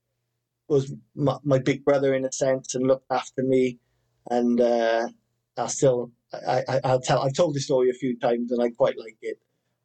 was 0.70 0.92
my, 1.14 1.36
my, 1.42 1.58
big 1.58 1.84
brother 1.84 2.14
in 2.14 2.24
a 2.24 2.32
sense 2.32 2.74
and 2.74 2.86
looked 2.86 3.10
after 3.10 3.42
me. 3.42 3.78
And 4.30 4.60
uh, 4.60 5.08
I 5.56 5.66
still, 5.66 6.12
I, 6.32 6.62
I, 6.68 6.80
I'll 6.84 7.00
tell, 7.00 7.22
I've 7.22 7.34
told 7.34 7.54
the 7.54 7.60
story 7.60 7.90
a 7.90 7.94
few 7.94 8.18
times 8.18 8.52
and 8.52 8.62
I 8.62 8.70
quite 8.70 8.98
like 8.98 9.16
it. 9.20 9.38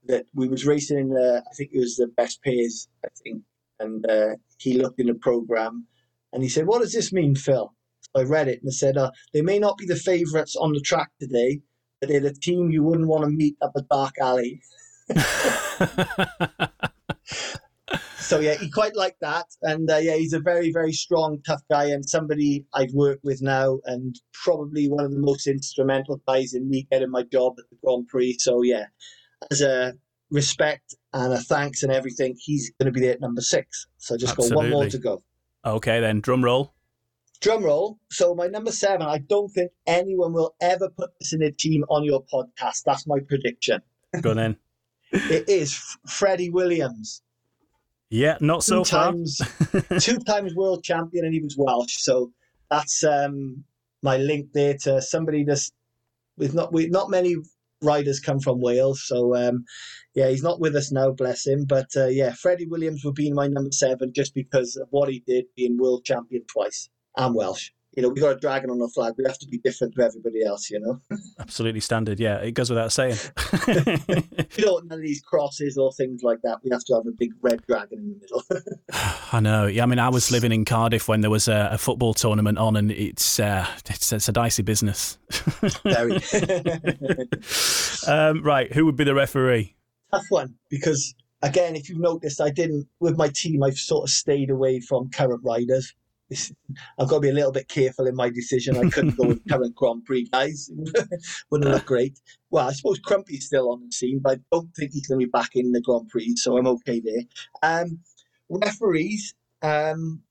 That 0.07 0.27
we 0.35 0.47
was 0.47 0.67
racing 0.67 0.99
in, 0.99 1.09
the, 1.09 1.43
I 1.45 1.55
think 1.55 1.71
it 1.73 1.79
was 1.79 1.95
the 1.95 2.07
best 2.07 2.43
pairs, 2.43 2.87
I 3.03 3.07
think. 3.23 3.41
And 3.79 4.05
uh, 4.09 4.35
he 4.59 4.77
looked 4.77 4.99
in 4.99 5.07
the 5.07 5.15
program 5.15 5.87
and 6.31 6.43
he 6.43 6.49
said, 6.49 6.67
What 6.67 6.81
does 6.81 6.93
this 6.93 7.11
mean, 7.11 7.35
Phil? 7.35 7.73
So 8.01 8.21
I 8.21 8.23
read 8.23 8.47
it 8.47 8.61
and 8.61 8.69
I 8.69 8.71
said, 8.71 8.97
uh, 8.97 9.09
They 9.33 9.41
may 9.41 9.57
not 9.57 9.77
be 9.77 9.87
the 9.87 9.95
favourites 9.95 10.55
on 10.55 10.73
the 10.73 10.79
track 10.79 11.09
today, 11.19 11.61
but 11.99 12.09
they're 12.09 12.19
the 12.19 12.33
team 12.33 12.69
you 12.69 12.83
wouldn't 12.83 13.07
want 13.07 13.23
to 13.23 13.29
meet 13.29 13.57
up 13.61 13.71
a 13.75 13.81
dark 13.81 14.13
alley. 14.21 14.61
so 18.25 18.39
yeah, 18.39 18.55
he 18.55 18.69
quite 18.69 18.95
liked 18.95 19.21
that, 19.21 19.45
and 19.61 19.89
uh, 19.89 19.97
yeah, 19.97 20.15
he's 20.15 20.33
a 20.33 20.39
very 20.39 20.71
very 20.71 20.93
strong, 20.93 21.41
tough 21.45 21.61
guy, 21.69 21.85
and 21.85 22.07
somebody 22.07 22.65
I've 22.73 22.93
worked 22.93 23.23
with 23.23 23.41
now, 23.41 23.79
and 23.85 24.19
probably 24.33 24.89
one 24.89 25.05
of 25.05 25.11
the 25.11 25.19
most 25.19 25.47
instrumental 25.47 26.21
guys 26.27 26.53
in 26.53 26.69
me 26.69 26.87
getting 26.91 27.11
my 27.11 27.23
job 27.23 27.53
at 27.59 27.65
the 27.69 27.77
Grand 27.83 28.07
Prix. 28.07 28.37
So 28.39 28.61
yeah, 28.63 28.85
as 29.51 29.61
a 29.61 29.93
respect 30.31 30.95
and 31.13 31.33
a 31.33 31.39
thanks 31.39 31.83
and 31.83 31.91
everything, 31.91 32.35
he's 32.39 32.71
going 32.79 32.87
to 32.87 32.91
be 32.91 33.01
there 33.01 33.13
at 33.13 33.21
number 33.21 33.41
six. 33.41 33.87
So 33.97 34.17
just 34.17 34.33
Absolutely. 34.33 34.55
got 34.55 34.61
one 34.63 34.69
more 34.71 34.89
to 34.89 34.97
go. 34.97 35.23
Okay, 35.65 35.99
then 35.99 36.21
drum 36.21 36.43
roll. 36.43 36.73
Drum 37.41 37.63
roll. 37.63 37.99
So 38.09 38.33
my 38.33 38.47
number 38.47 38.71
seven, 38.71 39.05
I 39.05 39.19
don't 39.19 39.49
think 39.49 39.71
anyone 39.87 40.33
will 40.33 40.55
ever 40.61 40.89
put 40.89 41.11
this 41.19 41.33
in 41.33 41.41
a 41.41 41.51
team 41.51 41.83
on 41.89 42.03
your 42.03 42.23
podcast. 42.23 42.83
That's 42.85 43.05
my 43.07 43.19
prediction. 43.19 43.81
Go 44.21 44.31
on 44.31 44.37
then. 44.37 44.57
it 45.11 45.47
is 45.47 45.97
Freddie 46.07 46.49
Williams. 46.49 47.21
Yeah, 48.09 48.37
not 48.39 48.63
so 48.63 48.83
two 48.83 48.89
times, 48.89 49.41
two 49.99 50.17
times 50.19 50.55
world 50.55 50.83
champion, 50.83 51.25
and 51.25 51.33
he 51.33 51.41
was 51.41 51.55
Welsh. 51.57 51.97
So 51.97 52.31
that's 52.69 53.03
um, 53.03 53.63
my 54.03 54.17
link 54.17 54.49
there 54.53 54.75
to 54.83 55.01
somebody 55.01 55.43
that's 55.43 55.71
with 56.37 56.53
not 56.53 56.71
with 56.71 56.91
not 56.91 57.09
many 57.09 57.35
riders 57.81 58.19
come 58.19 58.39
from 58.39 58.61
Wales. 58.61 59.03
So 59.05 59.35
um, 59.35 59.65
yeah, 60.13 60.29
he's 60.29 60.43
not 60.43 60.59
with 60.59 60.75
us 60.75 60.91
now, 60.91 61.11
bless 61.11 61.47
him. 61.47 61.65
But 61.65 61.87
uh, 61.95 62.07
yeah, 62.07 62.33
Freddie 62.33 62.67
Williams 62.67 63.03
would 63.03 63.15
be 63.15 63.31
my 63.31 63.47
number 63.47 63.71
seven 63.71 64.13
just 64.13 64.33
because 64.33 64.75
of 64.75 64.87
what 64.91 65.09
he 65.09 65.23
did, 65.25 65.45
being 65.55 65.77
world 65.77 66.05
champion 66.05 66.43
twice. 66.47 66.89
I'm 67.17 67.33
Welsh 67.33 67.71
you 67.95 68.03
know, 68.03 68.09
we 68.09 68.19
got 68.19 68.35
a 68.35 68.39
dragon 68.39 68.69
on 68.69 68.79
the 68.79 68.89
flag. 68.89 69.13
We 69.17 69.23
have 69.25 69.39
to 69.39 69.47
be 69.47 69.57
different 69.57 69.95
to 69.95 70.03
everybody 70.03 70.43
else, 70.43 70.69
you 70.69 70.79
know. 70.79 70.99
Absolutely 71.39 71.79
standard. 71.79 72.19
Yeah, 72.19 72.37
it 72.37 72.51
goes 72.51 72.69
without 72.69 72.91
saying. 72.91 73.15
you 73.67 74.63
don't 74.63 74.85
none 74.87 74.99
of 74.99 75.01
these 75.01 75.21
crosses 75.21 75.77
or 75.77 75.93
things 75.93 76.21
like 76.21 76.41
that. 76.43 76.59
We 76.63 76.69
have 76.71 76.83
to 76.85 76.95
have 76.95 77.07
a 77.07 77.11
big 77.11 77.31
red 77.41 77.65
dragon 77.67 77.99
in 77.99 78.09
the 78.09 78.19
middle. 78.19 78.77
I 79.31 79.39
know. 79.39 79.67
Yeah, 79.67 79.83
I 79.83 79.85
mean, 79.85 79.99
I 79.99 80.09
was 80.09 80.31
living 80.31 80.51
in 80.51 80.65
Cardiff 80.65 81.07
when 81.07 81.21
there 81.21 81.29
was 81.29 81.47
a, 81.47 81.69
a 81.71 81.77
football 81.77 82.13
tournament 82.13 82.57
on, 82.57 82.75
and 82.75 82.91
it's 82.91 83.39
uh, 83.39 83.65
it's, 83.89 84.11
it's 84.11 84.27
a 84.27 84.33
dicey 84.33 84.63
business. 84.63 85.17
Very. 85.83 86.19
um, 88.07 88.43
right, 88.43 88.71
who 88.73 88.85
would 88.85 88.97
be 88.97 89.05
the 89.05 89.15
referee? 89.15 89.75
Tough 90.11 90.25
one 90.29 90.55
because 90.69 91.15
again, 91.41 91.75
if 91.75 91.89
you've 91.89 91.99
noticed, 91.99 92.41
I 92.41 92.49
didn't 92.49 92.87
with 92.99 93.17
my 93.17 93.29
team. 93.29 93.63
I've 93.63 93.77
sort 93.77 94.03
of 94.03 94.09
stayed 94.09 94.49
away 94.49 94.81
from 94.81 95.09
current 95.09 95.41
riders 95.43 95.93
I've 96.99 97.07
got 97.07 97.15
to 97.15 97.19
be 97.19 97.29
a 97.29 97.33
little 97.33 97.51
bit 97.51 97.67
careful 97.67 98.07
in 98.07 98.15
my 98.15 98.29
decision. 98.29 98.77
I 98.77 98.89
couldn't 98.89 99.17
go 99.17 99.27
with 99.27 99.41
current 99.49 99.75
Grand 99.75 100.05
Prix 100.05 100.27
guys; 100.31 100.69
wouldn't 101.51 101.71
look 101.71 101.85
great. 101.85 102.19
Well, 102.49 102.67
I 102.67 102.73
suppose 102.73 102.99
Crumpy's 102.99 103.45
still 103.45 103.71
on 103.71 103.85
the 103.85 103.91
scene, 103.91 104.19
but 104.23 104.37
I 104.37 104.41
don't 104.51 104.73
think 104.75 104.91
he's 104.93 105.07
going 105.07 105.19
to 105.19 105.25
be 105.25 105.29
back 105.29 105.51
in 105.55 105.71
the 105.71 105.81
Grand 105.81 106.09
Prix, 106.09 106.35
so 106.37 106.57
I'm 106.57 106.67
okay 106.67 106.99
there. 106.99 107.23
Um, 107.61 107.99
referees, 108.49 109.35
um, 109.61 110.21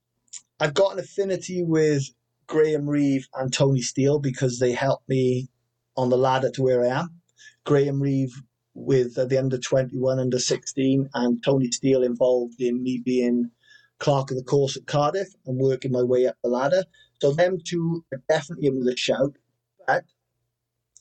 I've 0.59 0.73
got 0.73 0.93
an 0.93 0.99
affinity 0.99 1.63
with 1.63 2.03
Graham 2.47 2.89
Reeve 2.89 3.27
and 3.35 3.51
Tony 3.51 3.81
Steele 3.81 4.19
because 4.19 4.59
they 4.59 4.71
helped 4.71 5.07
me 5.09 5.49
on 5.97 6.09
the 6.09 6.17
ladder 6.17 6.51
to 6.51 6.63
where 6.63 6.83
I 6.83 6.99
am. 6.99 7.21
Graham 7.63 8.01
Reeve 8.01 8.41
with 8.73 9.15
the 9.15 9.39
under 9.39 9.57
21, 9.57 10.19
under 10.19 10.39
16, 10.39 11.09
and 11.13 11.43
Tony 11.43 11.71
Steele 11.71 12.03
involved 12.03 12.61
in 12.61 12.83
me 12.83 13.01
being 13.03 13.49
clerk 13.99 14.31
of 14.31 14.37
the 14.37 14.43
course 14.43 14.77
at 14.77 14.87
Cardiff 14.87 15.29
and 15.45 15.57
working 15.57 15.91
my 15.91 16.03
way 16.03 16.27
up 16.27 16.37
the 16.43 16.49
ladder. 16.49 16.83
So 17.21 17.31
them 17.31 17.57
two 17.63 18.03
are 18.11 18.21
definitely 18.29 18.67
in 18.67 18.79
with 18.79 18.87
a 18.87 18.97
shout. 18.97 19.35
But 19.87 20.05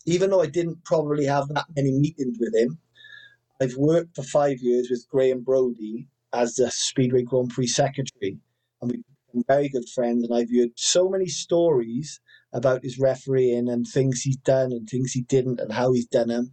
even 0.07 0.31
though 0.31 0.43
I 0.43 0.47
didn't 0.47 0.85
probably 0.85 1.27
have 1.27 1.49
that 1.49 1.67
many 1.75 1.93
meetings 1.93 2.39
with 2.39 2.55
him, 2.55 2.79
I've 3.61 3.77
worked 3.77 4.17
for 4.17 4.23
five 4.23 4.59
years 4.61 4.89
with 4.91 5.09
Graham 5.09 5.43
Brody 5.43 6.09
as 6.33 6.55
the 6.55 6.71
Speedway 6.71 7.23
Grand 7.23 7.51
Prix 7.51 7.69
secretary, 7.69 8.39
and 8.83 8.91
we've 8.91 9.05
become 9.27 9.45
very 9.47 9.69
good 9.69 9.89
friends. 9.95 10.25
And 10.25 10.35
I've 10.35 10.51
heard 10.51 10.71
so 10.77 11.09
many 11.09 11.27
stories 11.27 12.21
about 12.53 12.83
his 12.83 12.99
refereeing 12.99 13.69
and 13.69 13.87
things 13.87 14.23
he's 14.23 14.37
done 14.37 14.73
and 14.73 14.89
things 14.89 15.13
he 15.13 15.23
didn't 15.23 15.61
and 15.61 15.73
how 15.73 15.93
he's 15.93 16.07
done 16.07 16.29
them. 16.29 16.53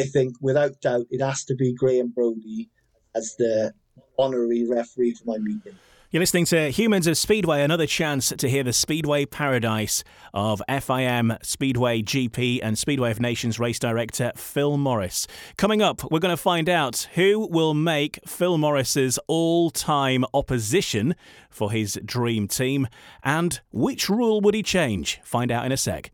I 0.00 0.04
think 0.04 0.34
without 0.40 0.80
doubt 0.80 1.06
it 1.10 1.22
has 1.22 1.44
to 1.44 1.54
be 1.54 1.74
Graham 1.74 2.10
Brody 2.10 2.70
as 3.14 3.34
the 3.38 3.72
honorary 4.18 4.64
referee 4.66 5.14
for 5.14 5.24
my 5.26 5.38
meeting. 5.38 5.74
You're 6.14 6.20
listening 6.20 6.44
to 6.44 6.70
Humans 6.70 7.08
of 7.08 7.18
Speedway, 7.18 7.64
another 7.64 7.88
chance 7.88 8.28
to 8.28 8.48
hear 8.48 8.62
the 8.62 8.72
Speedway 8.72 9.26
paradise 9.26 10.04
of 10.32 10.62
FIM, 10.68 11.44
Speedway 11.44 12.02
GP, 12.02 12.60
and 12.62 12.78
Speedway 12.78 13.10
of 13.10 13.20
Nations 13.20 13.58
race 13.58 13.80
director 13.80 14.30
Phil 14.36 14.76
Morris. 14.76 15.26
Coming 15.56 15.82
up, 15.82 16.08
we're 16.12 16.20
going 16.20 16.30
to 16.32 16.40
find 16.40 16.68
out 16.68 17.08
who 17.14 17.48
will 17.48 17.74
make 17.74 18.20
Phil 18.28 18.58
Morris's 18.58 19.18
all 19.26 19.70
time 19.70 20.24
opposition 20.32 21.16
for 21.50 21.72
his 21.72 21.98
dream 22.04 22.46
team 22.46 22.86
and 23.24 23.60
which 23.72 24.08
rule 24.08 24.40
would 24.40 24.54
he 24.54 24.62
change. 24.62 25.20
Find 25.24 25.50
out 25.50 25.66
in 25.66 25.72
a 25.72 25.76
sec. 25.76 26.12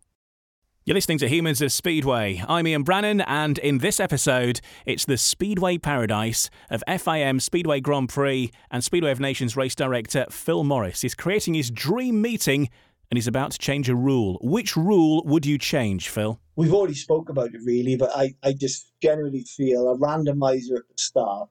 You're 0.87 0.95
listening 0.95 1.19
to 1.19 1.29
Humans 1.29 1.61
of 1.61 1.73
Speedway. 1.73 2.43
I'm 2.49 2.67
Ian 2.67 2.85
Brannan, 2.85 3.21
and 3.21 3.59
in 3.59 3.79
this 3.79 4.01
episode, 4.01 4.63
it's 4.87 5.05
the 5.05 5.19
Speedway 5.19 5.77
paradise 5.77 6.49
of 6.71 6.83
FIM 6.89 7.39
Speedway 7.43 7.81
Grand 7.81 8.09
Prix 8.09 8.51
and 8.71 8.83
Speedway 8.83 9.11
of 9.11 9.21
Nations 9.21 9.59
race 9.59 9.75
director 9.75 10.25
Phil 10.31 10.65
Morris. 10.65 11.03
He's 11.03 11.15
creating 11.15 11.53
his 11.53 11.71
dream 11.71 12.23
meeting 12.23 12.71
and 13.11 13.19
he's 13.19 13.27
about 13.27 13.51
to 13.51 13.59
change 13.59 13.91
a 13.91 13.95
rule. 13.95 14.39
Which 14.41 14.75
rule 14.75 15.23
would 15.27 15.45
you 15.45 15.59
change, 15.59 16.09
Phil? 16.09 16.41
We've 16.57 16.73
already 16.73 16.95
spoke 16.95 17.29
about 17.29 17.55
it 17.55 17.61
really, 17.63 17.97
but 17.97 18.11
I, 18.17 18.35
I 18.43 18.55
just 18.55 18.91
generally 19.03 19.43
feel 19.43 19.87
a 19.87 19.99
randomizer 19.99 20.79
at 20.79 20.89
the 20.89 20.97
start 20.97 21.51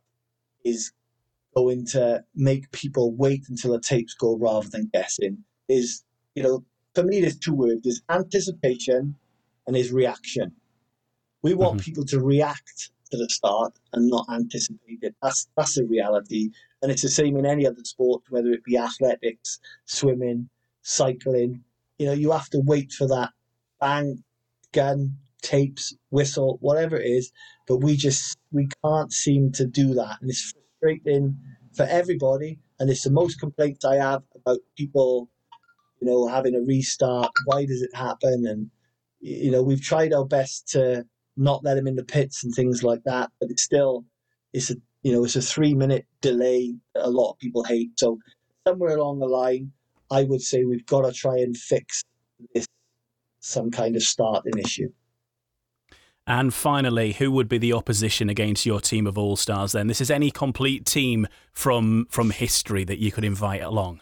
is 0.65 0.91
going 1.55 1.86
to 1.91 2.24
make 2.33 2.71
people 2.71 3.13
wait 3.13 3.43
until 3.48 3.74
the 3.74 3.79
tapes 3.79 4.15
go 4.15 4.38
rather 4.38 4.69
than 4.69 4.89
guessing. 4.91 5.43
Is, 5.67 6.03
you 6.33 6.41
know, 6.41 6.65
for 7.00 7.06
me, 7.06 7.22
there's 7.22 7.38
two 7.38 7.53
words: 7.53 7.82
there's 7.84 8.01
anticipation 8.10 9.15
and 9.65 9.75
there's 9.75 9.91
reaction. 9.91 10.51
We 11.41 11.53
want 11.53 11.77
mm-hmm. 11.77 11.86
people 11.86 12.06
to 12.06 12.20
react 12.20 12.91
to 13.12 13.18
the 13.18 13.29
start 13.29 13.74
and 13.94 14.10
not 14.10 14.25
anticipate 14.29 15.00
it. 15.01 15.15
That's 15.22 15.48
that's 15.56 15.75
the 15.75 15.86
reality, 15.86 16.50
and 16.82 16.91
it's 16.91 17.01
the 17.01 17.10
same 17.10 17.38
in 17.38 17.46
any 17.46 17.65
other 17.65 17.84
sport, 17.84 18.24
whether 18.29 18.50
it 18.50 18.65
be 18.65 18.77
athletics, 18.77 19.60
swimming, 19.86 20.50
cycling. 20.82 21.63
You 21.98 22.08
know, 22.08 22.13
you 22.13 22.32
have 22.32 22.50
to 22.50 22.60
wait 22.60 22.91
for 22.91 23.08
that 23.08 23.32
bang, 23.79 24.24
gun, 24.74 25.15
tapes, 25.41 25.96
whistle, 26.10 26.58
whatever 26.62 26.98
it 26.98 27.06
is. 27.06 27.32
But 27.68 27.77
we 27.77 27.96
just 27.96 28.38
we 28.51 28.68
can't 28.84 29.13
seem 29.13 29.53
to 29.53 29.65
do 29.65 29.94
that, 29.94 30.18
and 30.20 30.29
it's 30.29 30.53
frustrating 30.53 31.38
for 31.74 31.84
everybody. 31.84 32.60
And 32.79 32.89
it's 32.89 33.03
the 33.03 33.12
most 33.12 33.39
complaints 33.39 33.84
I 33.84 33.96
have 33.98 34.24
about 34.36 34.60
people 34.77 35.29
you 36.01 36.08
know, 36.08 36.27
having 36.27 36.56
a 36.56 36.62
restart. 36.62 37.32
Why 37.46 37.65
does 37.65 37.82
it 37.82 37.94
happen? 37.94 38.46
And 38.48 38.70
you 39.20 39.51
know, 39.51 39.62
we've 39.62 39.82
tried 39.82 40.13
our 40.13 40.25
best 40.25 40.68
to 40.70 41.06
not 41.36 41.63
let 41.63 41.77
him 41.77 41.88
in 41.88 41.96
the 41.96 42.03
pits 42.03 42.44
and 42.44 42.53
things 42.53 42.84
like 42.84 43.03
that, 43.06 43.32
but 43.39 43.50
it's 43.50 43.63
still 43.63 44.06
it's 44.53 44.72
a 44.72 44.75
you 45.03 45.12
know 45.12 45.24
it's 45.24 45.36
a 45.36 45.41
three 45.41 45.74
minute 45.74 46.06
delay 46.22 46.75
that 46.94 47.06
a 47.06 47.10
lot 47.10 47.32
of 47.32 47.39
people 47.39 47.63
hate. 47.63 47.91
So 47.98 48.20
somewhere 48.68 48.96
along 48.96 49.20
the 49.20 49.27
line, 49.27 49.72
I 50.12 50.24
would 50.24 50.41
say 50.41 50.63
we've 50.63 50.86
got 50.86 51.01
to 51.01 51.12
try 51.12 51.38
and 51.38 51.56
fix 51.56 52.03
this 52.53 52.65
some 53.39 53.72
kind 53.72 53.96
of 53.96 54.03
starting 54.03 54.58
issue. 54.58 54.89
And 56.27 56.53
finally, 56.53 57.13
who 57.13 57.32
would 57.32 57.50
be 57.50 57.58
the 57.58 57.74
opposition 57.74 58.29
against 58.29 58.63
your 58.63 58.79
team 58.79 59.08
of 59.08 59.18
all 59.18 59.36
stars? 59.36 59.72
Then 59.72 59.88
this 59.88 60.00
is 60.00 60.12
any 60.12 60.29
complete 60.29 60.86
team 60.86 61.27
from 61.53 62.06
from 62.10 62.29
history 62.29 62.84
that 62.84 63.00
you 63.00 63.12
could 63.12 63.25
invite 63.25 63.63
along 63.63 64.01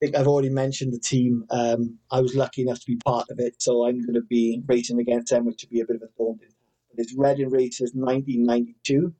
think 0.00 0.16
I've 0.16 0.26
already 0.26 0.50
mentioned 0.50 0.92
the 0.92 0.98
team. 0.98 1.44
Um, 1.50 1.98
I 2.10 2.20
was 2.20 2.34
lucky 2.34 2.62
enough 2.62 2.80
to 2.80 2.86
be 2.86 2.96
part 2.96 3.26
of 3.30 3.38
it, 3.38 3.60
so 3.62 3.86
I'm 3.86 4.00
going 4.00 4.14
to 4.14 4.22
be 4.22 4.62
racing 4.66 4.98
against 4.98 5.30
them, 5.30 5.44
which 5.44 5.62
would 5.62 5.70
be 5.70 5.80
a 5.80 5.86
bit 5.86 5.96
of 5.96 6.02
a 6.02 6.06
task. 6.06 6.54
But 6.90 7.02
it's 7.02 7.14
Reading 7.16 7.50
Racers 7.50 7.92
1992, 7.94 9.14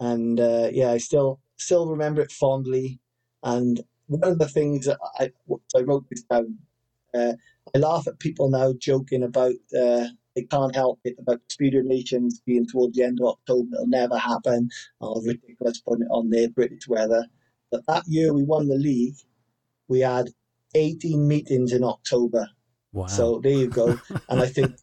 and 0.00 0.38
uh, 0.38 0.68
yeah, 0.72 0.90
I 0.90 0.98
still 0.98 1.40
still 1.56 1.88
remember 1.88 2.20
it 2.20 2.30
fondly. 2.30 3.00
And 3.42 3.80
one 4.06 4.32
of 4.32 4.38
the 4.38 4.48
things 4.48 4.86
that 4.86 4.98
I, 5.18 5.32
I 5.76 5.80
wrote 5.82 6.06
this 6.10 6.22
down. 6.22 6.58
Uh, 7.14 7.32
I 7.74 7.78
laugh 7.78 8.06
at 8.06 8.18
people 8.18 8.50
now 8.50 8.74
joking 8.78 9.22
about 9.22 9.54
uh, 9.78 10.08
they 10.36 10.42
can't 10.42 10.74
help 10.74 11.00
it 11.04 11.16
about 11.18 11.40
Speed 11.48 11.74
of 11.74 11.84
Nations 11.84 12.40
being 12.46 12.66
towards 12.66 12.96
the 12.96 13.04
end 13.04 13.18
of 13.20 13.26
October. 13.26 13.74
It'll 13.74 13.86
never 13.86 14.18
happen. 14.18 14.68
Oh, 15.00 15.20
ridiculous 15.22 15.80
putting 15.80 16.04
it 16.04 16.10
on 16.10 16.30
there, 16.30 16.48
British 16.50 16.86
weather. 16.86 17.26
But 17.70 17.86
that 17.86 18.04
year 18.06 18.32
we 18.32 18.44
won 18.44 18.68
the 18.68 18.76
league 18.76 19.16
we 19.88 20.00
had 20.00 20.28
18 20.74 21.26
meetings 21.26 21.72
in 21.72 21.82
October. 21.82 22.48
Wow. 22.92 23.06
So 23.06 23.40
there 23.42 23.52
you 23.52 23.68
go. 23.68 23.98
and 24.28 24.40
I 24.40 24.46
think 24.46 24.76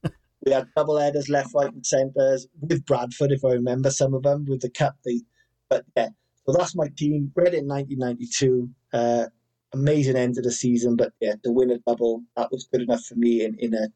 we 0.46 0.52
had 0.52 0.68
double 0.76 0.98
headers 0.98 1.30
left, 1.30 1.54
right, 1.56 1.72
and 1.72 1.86
centres 1.86 2.48
with 2.62 2.86
Bradford, 2.86 3.32
if 3.32 3.44
I 3.44 3.50
remember 3.50 3.90
some 3.92 4.14
of 4.14 4.24
them, 4.24 4.46
with 4.48 4.62
the 4.62 4.70
cup. 4.70 4.96
They, 5.06 5.22
but 5.70 5.86
yeah, 5.96 6.10
so 6.46 6.54
that's 6.54 6.76
my 6.76 6.88
team. 6.98 7.32
Bred 7.34 7.54
in 7.54 7.68
1992. 7.68 8.70
Uh, 8.94 9.26
amazing 9.74 10.16
end 10.16 10.38
of 10.38 10.44
the 10.44 10.52
season, 10.52 10.96
but 10.96 11.14
yeah, 11.20 11.34
to 11.44 11.52
win 11.52 11.72
a 11.72 11.78
double, 11.80 12.24
that 12.36 12.52
was 12.52 12.68
good 12.72 12.82
enough 12.82 13.04
for 13.04 13.16
me 13.16 13.44
in, 13.44 13.56
in 13.60 13.74
a 13.74 13.88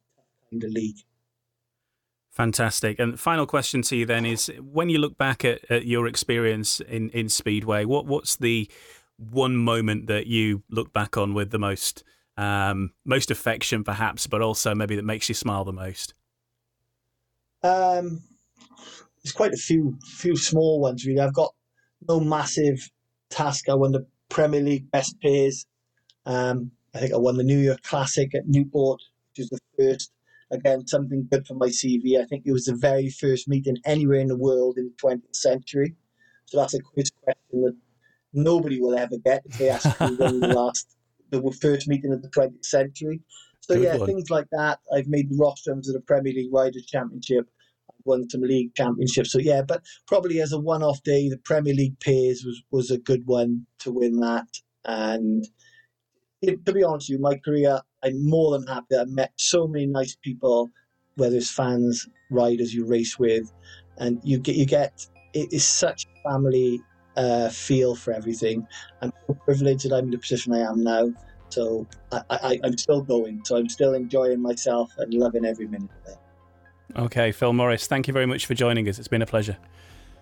kind 0.50 0.64
of 0.64 0.72
league. 0.72 0.98
Fantastic. 2.32 3.00
And 3.00 3.20
final 3.20 3.46
question 3.46 3.82
to 3.84 3.96
you 3.96 4.06
then 4.06 4.26
is 4.26 4.52
when 4.62 4.90
you 4.90 5.00
look 5.00 5.18
back 5.18 5.44
at, 5.44 5.70
at 5.70 5.86
your 5.86 6.08
experience 6.08 6.80
in, 6.80 7.10
in 7.10 7.28
Speedway, 7.28 7.86
what 7.86 8.06
what's 8.06 8.36
the 8.36 8.70
one 9.20 9.56
moment 9.58 10.08
that 10.08 10.28
you 10.28 10.64
look 10.70 10.94
back 10.94 11.18
on 11.18 11.34
with 11.34 11.52
the 11.52 11.60
most 11.60 12.04
um, 12.38 12.94
most 13.04 13.32
affection, 13.32 13.84
perhaps, 13.84 14.26
but 14.28 14.42
also 14.42 14.74
maybe 14.74 14.96
that 14.96 15.04
makes 15.04 15.28
you 15.28 15.36
smile 15.36 15.66
the 15.66 15.74
most? 15.74 16.14
Um, 17.64 18.22
there's 19.22 19.34
quite 19.34 19.54
a 19.54 19.58
few 19.58 19.98
few 20.04 20.38
small 20.38 20.80
ones 20.80 21.06
really. 21.06 21.20
I've 21.20 21.34
got 21.34 21.54
no 22.08 22.20
massive 22.20 22.90
task. 23.30 23.68
I 23.68 23.74
won 23.74 23.92
the 23.92 24.06
Premier 24.30 24.62
League 24.62 24.90
best 24.92 25.20
pairs. 25.22 25.66
Um, 26.26 26.72
I 26.96 27.00
think 27.00 27.14
I 27.14 27.18
won 27.18 27.38
the 27.38 27.44
New 27.44 27.58
Year 27.58 27.78
Classic 27.84 28.34
at 28.34 28.48
Newport, 28.48 29.02
which 29.32 29.46
is 29.46 29.50
the 29.50 29.60
first. 29.78 30.12
Again, 30.52 30.88
something 30.88 31.28
good 31.30 31.46
for 31.46 31.54
my 31.54 31.68
CV. 31.68 32.20
I 32.20 32.26
think 32.26 32.44
it 32.46 32.52
was 32.52 32.66
the 32.66 32.76
very 32.76 33.12
first 33.12 33.48
meeting 33.48 33.78
anywhere 33.86 34.18
in 34.20 34.28
the 34.28 34.38
world 34.38 34.80
in 34.80 34.86
the 34.86 35.08
20th 35.08 35.36
century. 35.36 35.94
So 36.46 36.58
that's 36.58 36.74
a 36.74 36.80
quiz 36.82 37.12
question 37.24 37.62
that 37.62 37.76
nobody 38.34 38.80
will 38.80 38.98
ever 38.98 39.18
get 39.18 39.44
if 39.46 39.58
they 39.58 39.70
ask 39.70 40.00
me 40.02 40.16
when 40.16 40.40
the 40.40 40.48
last 40.56 40.96
the 41.32 41.58
first 41.62 41.88
meeting 41.88 42.12
of 42.12 42.22
the 42.22 42.30
20th 42.30 42.66
century. 42.66 43.22
So 43.62 43.76
Good 43.76 43.84
yeah, 43.84 43.98
one. 43.98 44.08
things 44.08 44.30
like 44.30 44.48
that. 44.52 44.80
I've 44.94 45.08
made 45.08 45.30
the 45.30 45.38
rostrums 45.38 45.88
of 45.88 45.94
the 45.94 46.02
Premier 46.02 46.34
League 46.34 46.52
Riders 46.52 46.86
Championship. 46.86 47.48
I've 47.90 48.06
won 48.06 48.30
some 48.30 48.42
league 48.42 48.74
championships. 48.76 49.32
So 49.32 49.40
yeah, 49.40 49.62
but 49.62 49.84
probably 50.08 50.42
as 50.42 50.54
a 50.54 50.60
one-off 50.60 51.04
day, 51.04 51.30
the 51.30 51.38
Premier 51.38 51.74
League 51.74 52.00
Pairs 52.00 52.44
was 52.46 52.62
was 52.72 52.92
a 52.92 52.98
good 52.98 53.26
one 53.28 53.66
to 53.80 53.92
win 53.92 54.20
that. 54.22 54.48
And 54.86 55.48
it, 56.42 56.66
to 56.66 56.74
be 56.74 56.84
honest 56.84 57.10
with 57.10 57.20
you, 57.20 57.22
my 57.22 57.38
career, 57.38 57.80
I'm 58.04 58.28
more 58.28 58.58
than 58.58 58.66
happy. 58.68 58.96
I've 58.96 59.10
met 59.10 59.34
so 59.36 59.68
many 59.68 59.86
nice 59.86 60.16
people, 60.24 60.70
whether 61.16 61.36
it's 61.36 61.52
fans, 61.52 62.08
riders 62.32 62.74
you 62.74 62.86
race 62.86 63.20
with, 63.20 63.52
and 63.98 64.20
you 64.24 64.40
get 64.40 64.56
you 64.56 64.66
get 64.66 65.06
it 65.34 65.54
is 65.54 65.68
such 65.68 66.08
family 66.24 66.82
uh, 67.18 67.50
feel 67.50 67.96
for 67.96 68.14
everything. 68.14 68.68
I'm 69.02 69.12
so 69.28 69.34
privileged 69.46 69.90
that 69.90 69.96
I'm 69.96 70.06
in 70.06 70.12
the 70.12 70.18
position 70.18 70.54
I 70.54 70.60
am 70.60 70.84
now. 70.84 71.12
So 71.50 71.88
I, 72.12 72.22
I, 72.30 72.60
I'm 72.64 72.78
still 72.78 73.02
going. 73.02 73.42
So 73.46 73.58
I'm 73.58 73.70
still 73.70 73.94
enjoying 73.94 74.42
myself 74.42 74.92
and 74.98 75.14
loving 75.14 75.46
every 75.46 75.68
minute 75.68 75.90
of 76.06 76.14
it. 76.14 76.20
Okay, 76.96 77.32
Phil 77.32 77.54
Morris, 77.54 77.88
thank 77.88 78.08
you 78.08 78.14
very 78.14 78.26
much 78.26 78.46
for 78.46 78.54
joining 78.54 78.88
us. 78.88 78.98
It's 79.00 79.08
been 79.08 79.22
a 79.22 79.28
pleasure. 79.28 79.58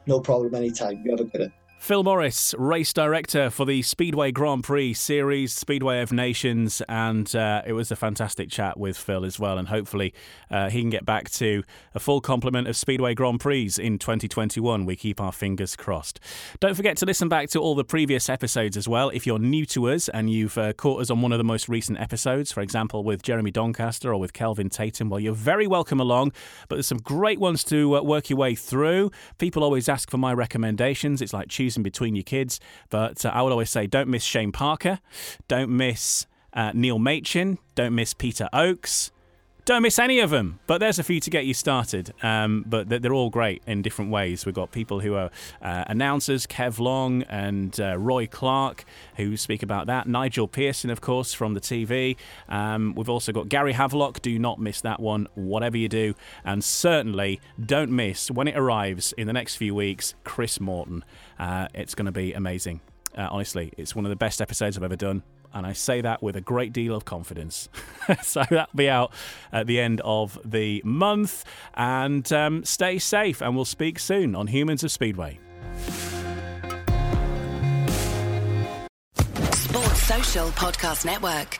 No 0.06 0.20
problem 0.20 0.56
anytime. 0.56 1.02
You 1.04 1.12
have 1.12 1.22
a 1.22 1.26
good 1.26 1.42
one. 1.42 1.54
Phil 1.80 2.04
Morris, 2.04 2.56
race 2.58 2.92
director 2.92 3.50
for 3.50 3.64
the 3.64 3.82
Speedway 3.82 4.32
Grand 4.32 4.64
Prix 4.64 4.96
Series, 4.96 5.54
Speedway 5.54 6.02
of 6.02 6.12
Nations, 6.12 6.82
and 6.90 7.34
uh, 7.34 7.62
it 7.66 7.74
was 7.74 7.92
a 7.92 7.96
fantastic 7.96 8.50
chat 8.50 8.78
with 8.78 8.98
Phil 8.98 9.24
as 9.24 9.40
well. 9.40 9.58
And 9.58 9.68
hopefully, 9.70 10.14
uh, 10.52 10.70
he 10.70 10.82
can 10.82 10.90
get 10.90 11.06
back 11.06 11.30
to 11.32 11.64
a 11.94 12.00
full 12.00 12.20
complement 12.20 12.68
of 12.68 12.76
Speedway 12.76 13.14
Grand 13.14 13.40
Prix 13.40 13.72
in 13.80 14.00
2021. 14.00 14.86
We 14.86 14.96
keep 14.98 15.22
our 15.22 15.32
fingers 15.32 15.78
crossed. 15.78 16.20
Don't 16.60 16.74
forget 16.74 16.98
to 16.98 17.06
listen 17.06 17.30
back 17.30 17.50
to 17.52 17.60
all 17.60 17.76
the 17.76 17.86
previous 17.86 18.28
episodes 18.28 18.76
as 18.76 18.88
well. 18.88 19.10
If 19.10 19.26
you're 19.26 19.40
new 19.40 19.66
to 19.68 19.90
us 19.90 20.10
and 20.10 20.30
you've 20.30 20.58
uh, 20.58 20.74
caught 20.74 21.02
us 21.02 21.10
on 21.10 21.22
one 21.22 21.32
of 21.32 21.38
the 21.38 21.46
most 21.46 21.70
recent 21.70 22.00
episodes, 22.00 22.52
for 22.52 22.62
example, 22.62 23.04
with 23.04 23.22
Jeremy 23.22 23.52
Doncaster 23.52 24.12
or 24.12 24.20
with 24.20 24.34
Kelvin 24.34 24.70
Tatum, 24.70 25.10
well, 25.10 25.22
you're 25.22 25.34
very 25.34 25.68
welcome 25.68 26.02
along. 26.02 26.34
But 26.68 26.78
there's 26.78 26.88
some 26.88 26.98
great 26.98 27.40
ones 27.40 27.64
to 27.66 27.98
uh, 27.98 28.02
work 28.02 28.30
your 28.30 28.40
way 28.40 28.56
through. 28.56 29.12
People 29.38 29.64
always 29.64 29.88
ask 29.88 30.10
for 30.10 30.18
my 30.18 30.34
recommendations. 30.34 31.22
It's 31.22 31.34
like 31.34 31.48
choosing 31.48 31.67
between 31.76 32.16
your 32.16 32.24
kids. 32.24 32.60
But 32.90 33.26
uh, 33.26 33.30
I 33.34 33.42
would 33.42 33.52
always 33.52 33.70
say 33.70 33.88
don't 33.88 34.10
miss 34.10 34.24
Shane 34.24 34.52
Parker, 34.52 35.00
don't 35.48 35.70
miss 35.70 36.26
uh, 36.54 36.72
Neil 36.74 37.00
Machin, 37.00 37.60
don't 37.76 37.96
miss 37.96 38.14
Peter 38.14 38.50
Oakes. 38.54 39.12
Don't 39.68 39.82
miss 39.82 40.00
any 40.00 40.20
of 40.20 40.30
them, 40.30 40.62
but 40.66 40.78
there's 40.78 40.98
a 40.98 41.04
few 41.04 41.20
to 41.20 41.30
get 41.30 41.46
you 41.46 41.54
started. 41.54 42.14
Um, 42.24 42.64
but 42.66 42.88
they're 42.88 43.14
all 43.14 43.30
great 43.30 43.62
in 43.68 43.82
different 43.82 44.12
ways. 44.12 44.46
We've 44.46 44.56
got 44.56 44.72
people 44.72 45.02
who 45.02 45.16
are 45.16 45.30
uh, 45.62 45.84
announcers, 45.88 46.48
Kev 46.48 46.80
Long 46.80 47.24
and 47.24 47.78
uh, 47.78 47.98
Roy 47.98 48.28
Clark, 48.28 48.86
who 49.18 49.36
speak 49.36 49.64
about 49.64 49.88
that. 49.88 50.08
Nigel 50.08 50.48
Pearson, 50.48 50.90
of 50.90 51.02
course, 51.02 51.34
from 51.34 51.54
the 51.54 51.60
TV. 51.60 52.16
Um, 52.48 52.94
we've 52.96 53.10
also 53.10 53.34
got 53.34 53.50
Gary 53.50 53.74
Havelock. 53.74 54.22
Do 54.22 54.40
not 54.40 54.58
miss 54.58 54.80
that 54.80 55.02
one, 55.02 55.28
whatever 55.36 55.76
you 55.76 55.90
do. 55.90 56.16
And 56.46 56.64
certainly 56.64 57.42
don't 57.62 57.92
miss, 57.92 58.32
when 58.32 58.48
it 58.48 58.56
arrives 58.56 59.12
in 59.18 59.28
the 59.28 59.34
next 59.34 59.58
few 59.58 59.76
weeks, 59.76 60.16
Chris 60.24 60.62
Morton. 60.62 61.04
Uh, 61.38 61.68
it's 61.74 61.94
going 61.94 62.06
to 62.06 62.14
be 62.14 62.32
amazing. 62.32 62.80
Uh, 63.18 63.28
honestly, 63.32 63.74
it's 63.78 63.94
one 63.94 64.06
of 64.06 64.12
the 64.12 64.16
best 64.16 64.42
episodes 64.42 64.78
I've 64.78 64.84
ever 64.84 64.96
done. 64.96 65.24
And 65.54 65.66
I 65.66 65.74
say 65.74 66.02
that 66.02 66.22
with 66.22 66.36
a 66.36 66.42
great 66.42 66.74
deal 66.74 66.96
of 66.96 67.06
confidence. 67.06 67.70
so 68.24 68.44
that'll 68.50 68.68
be 68.76 68.90
out 68.90 69.12
at 69.52 69.68
the 69.68 69.80
end 69.80 70.02
of 70.04 70.40
the 70.46 70.82
month. 70.86 71.44
And 71.74 72.32
um, 72.32 72.64
stay 72.66 73.00
safe, 73.00 73.42
and 73.42 73.56
we'll 73.56 73.66
speak 73.66 74.00
soon 74.00 74.36
on 74.36 74.48
Humans 74.48 74.84
of 74.84 74.92
Speedway. 74.92 75.40
Sports 79.52 80.04
Social 80.04 80.48
Podcast 80.50 81.06
Network. 81.06 81.60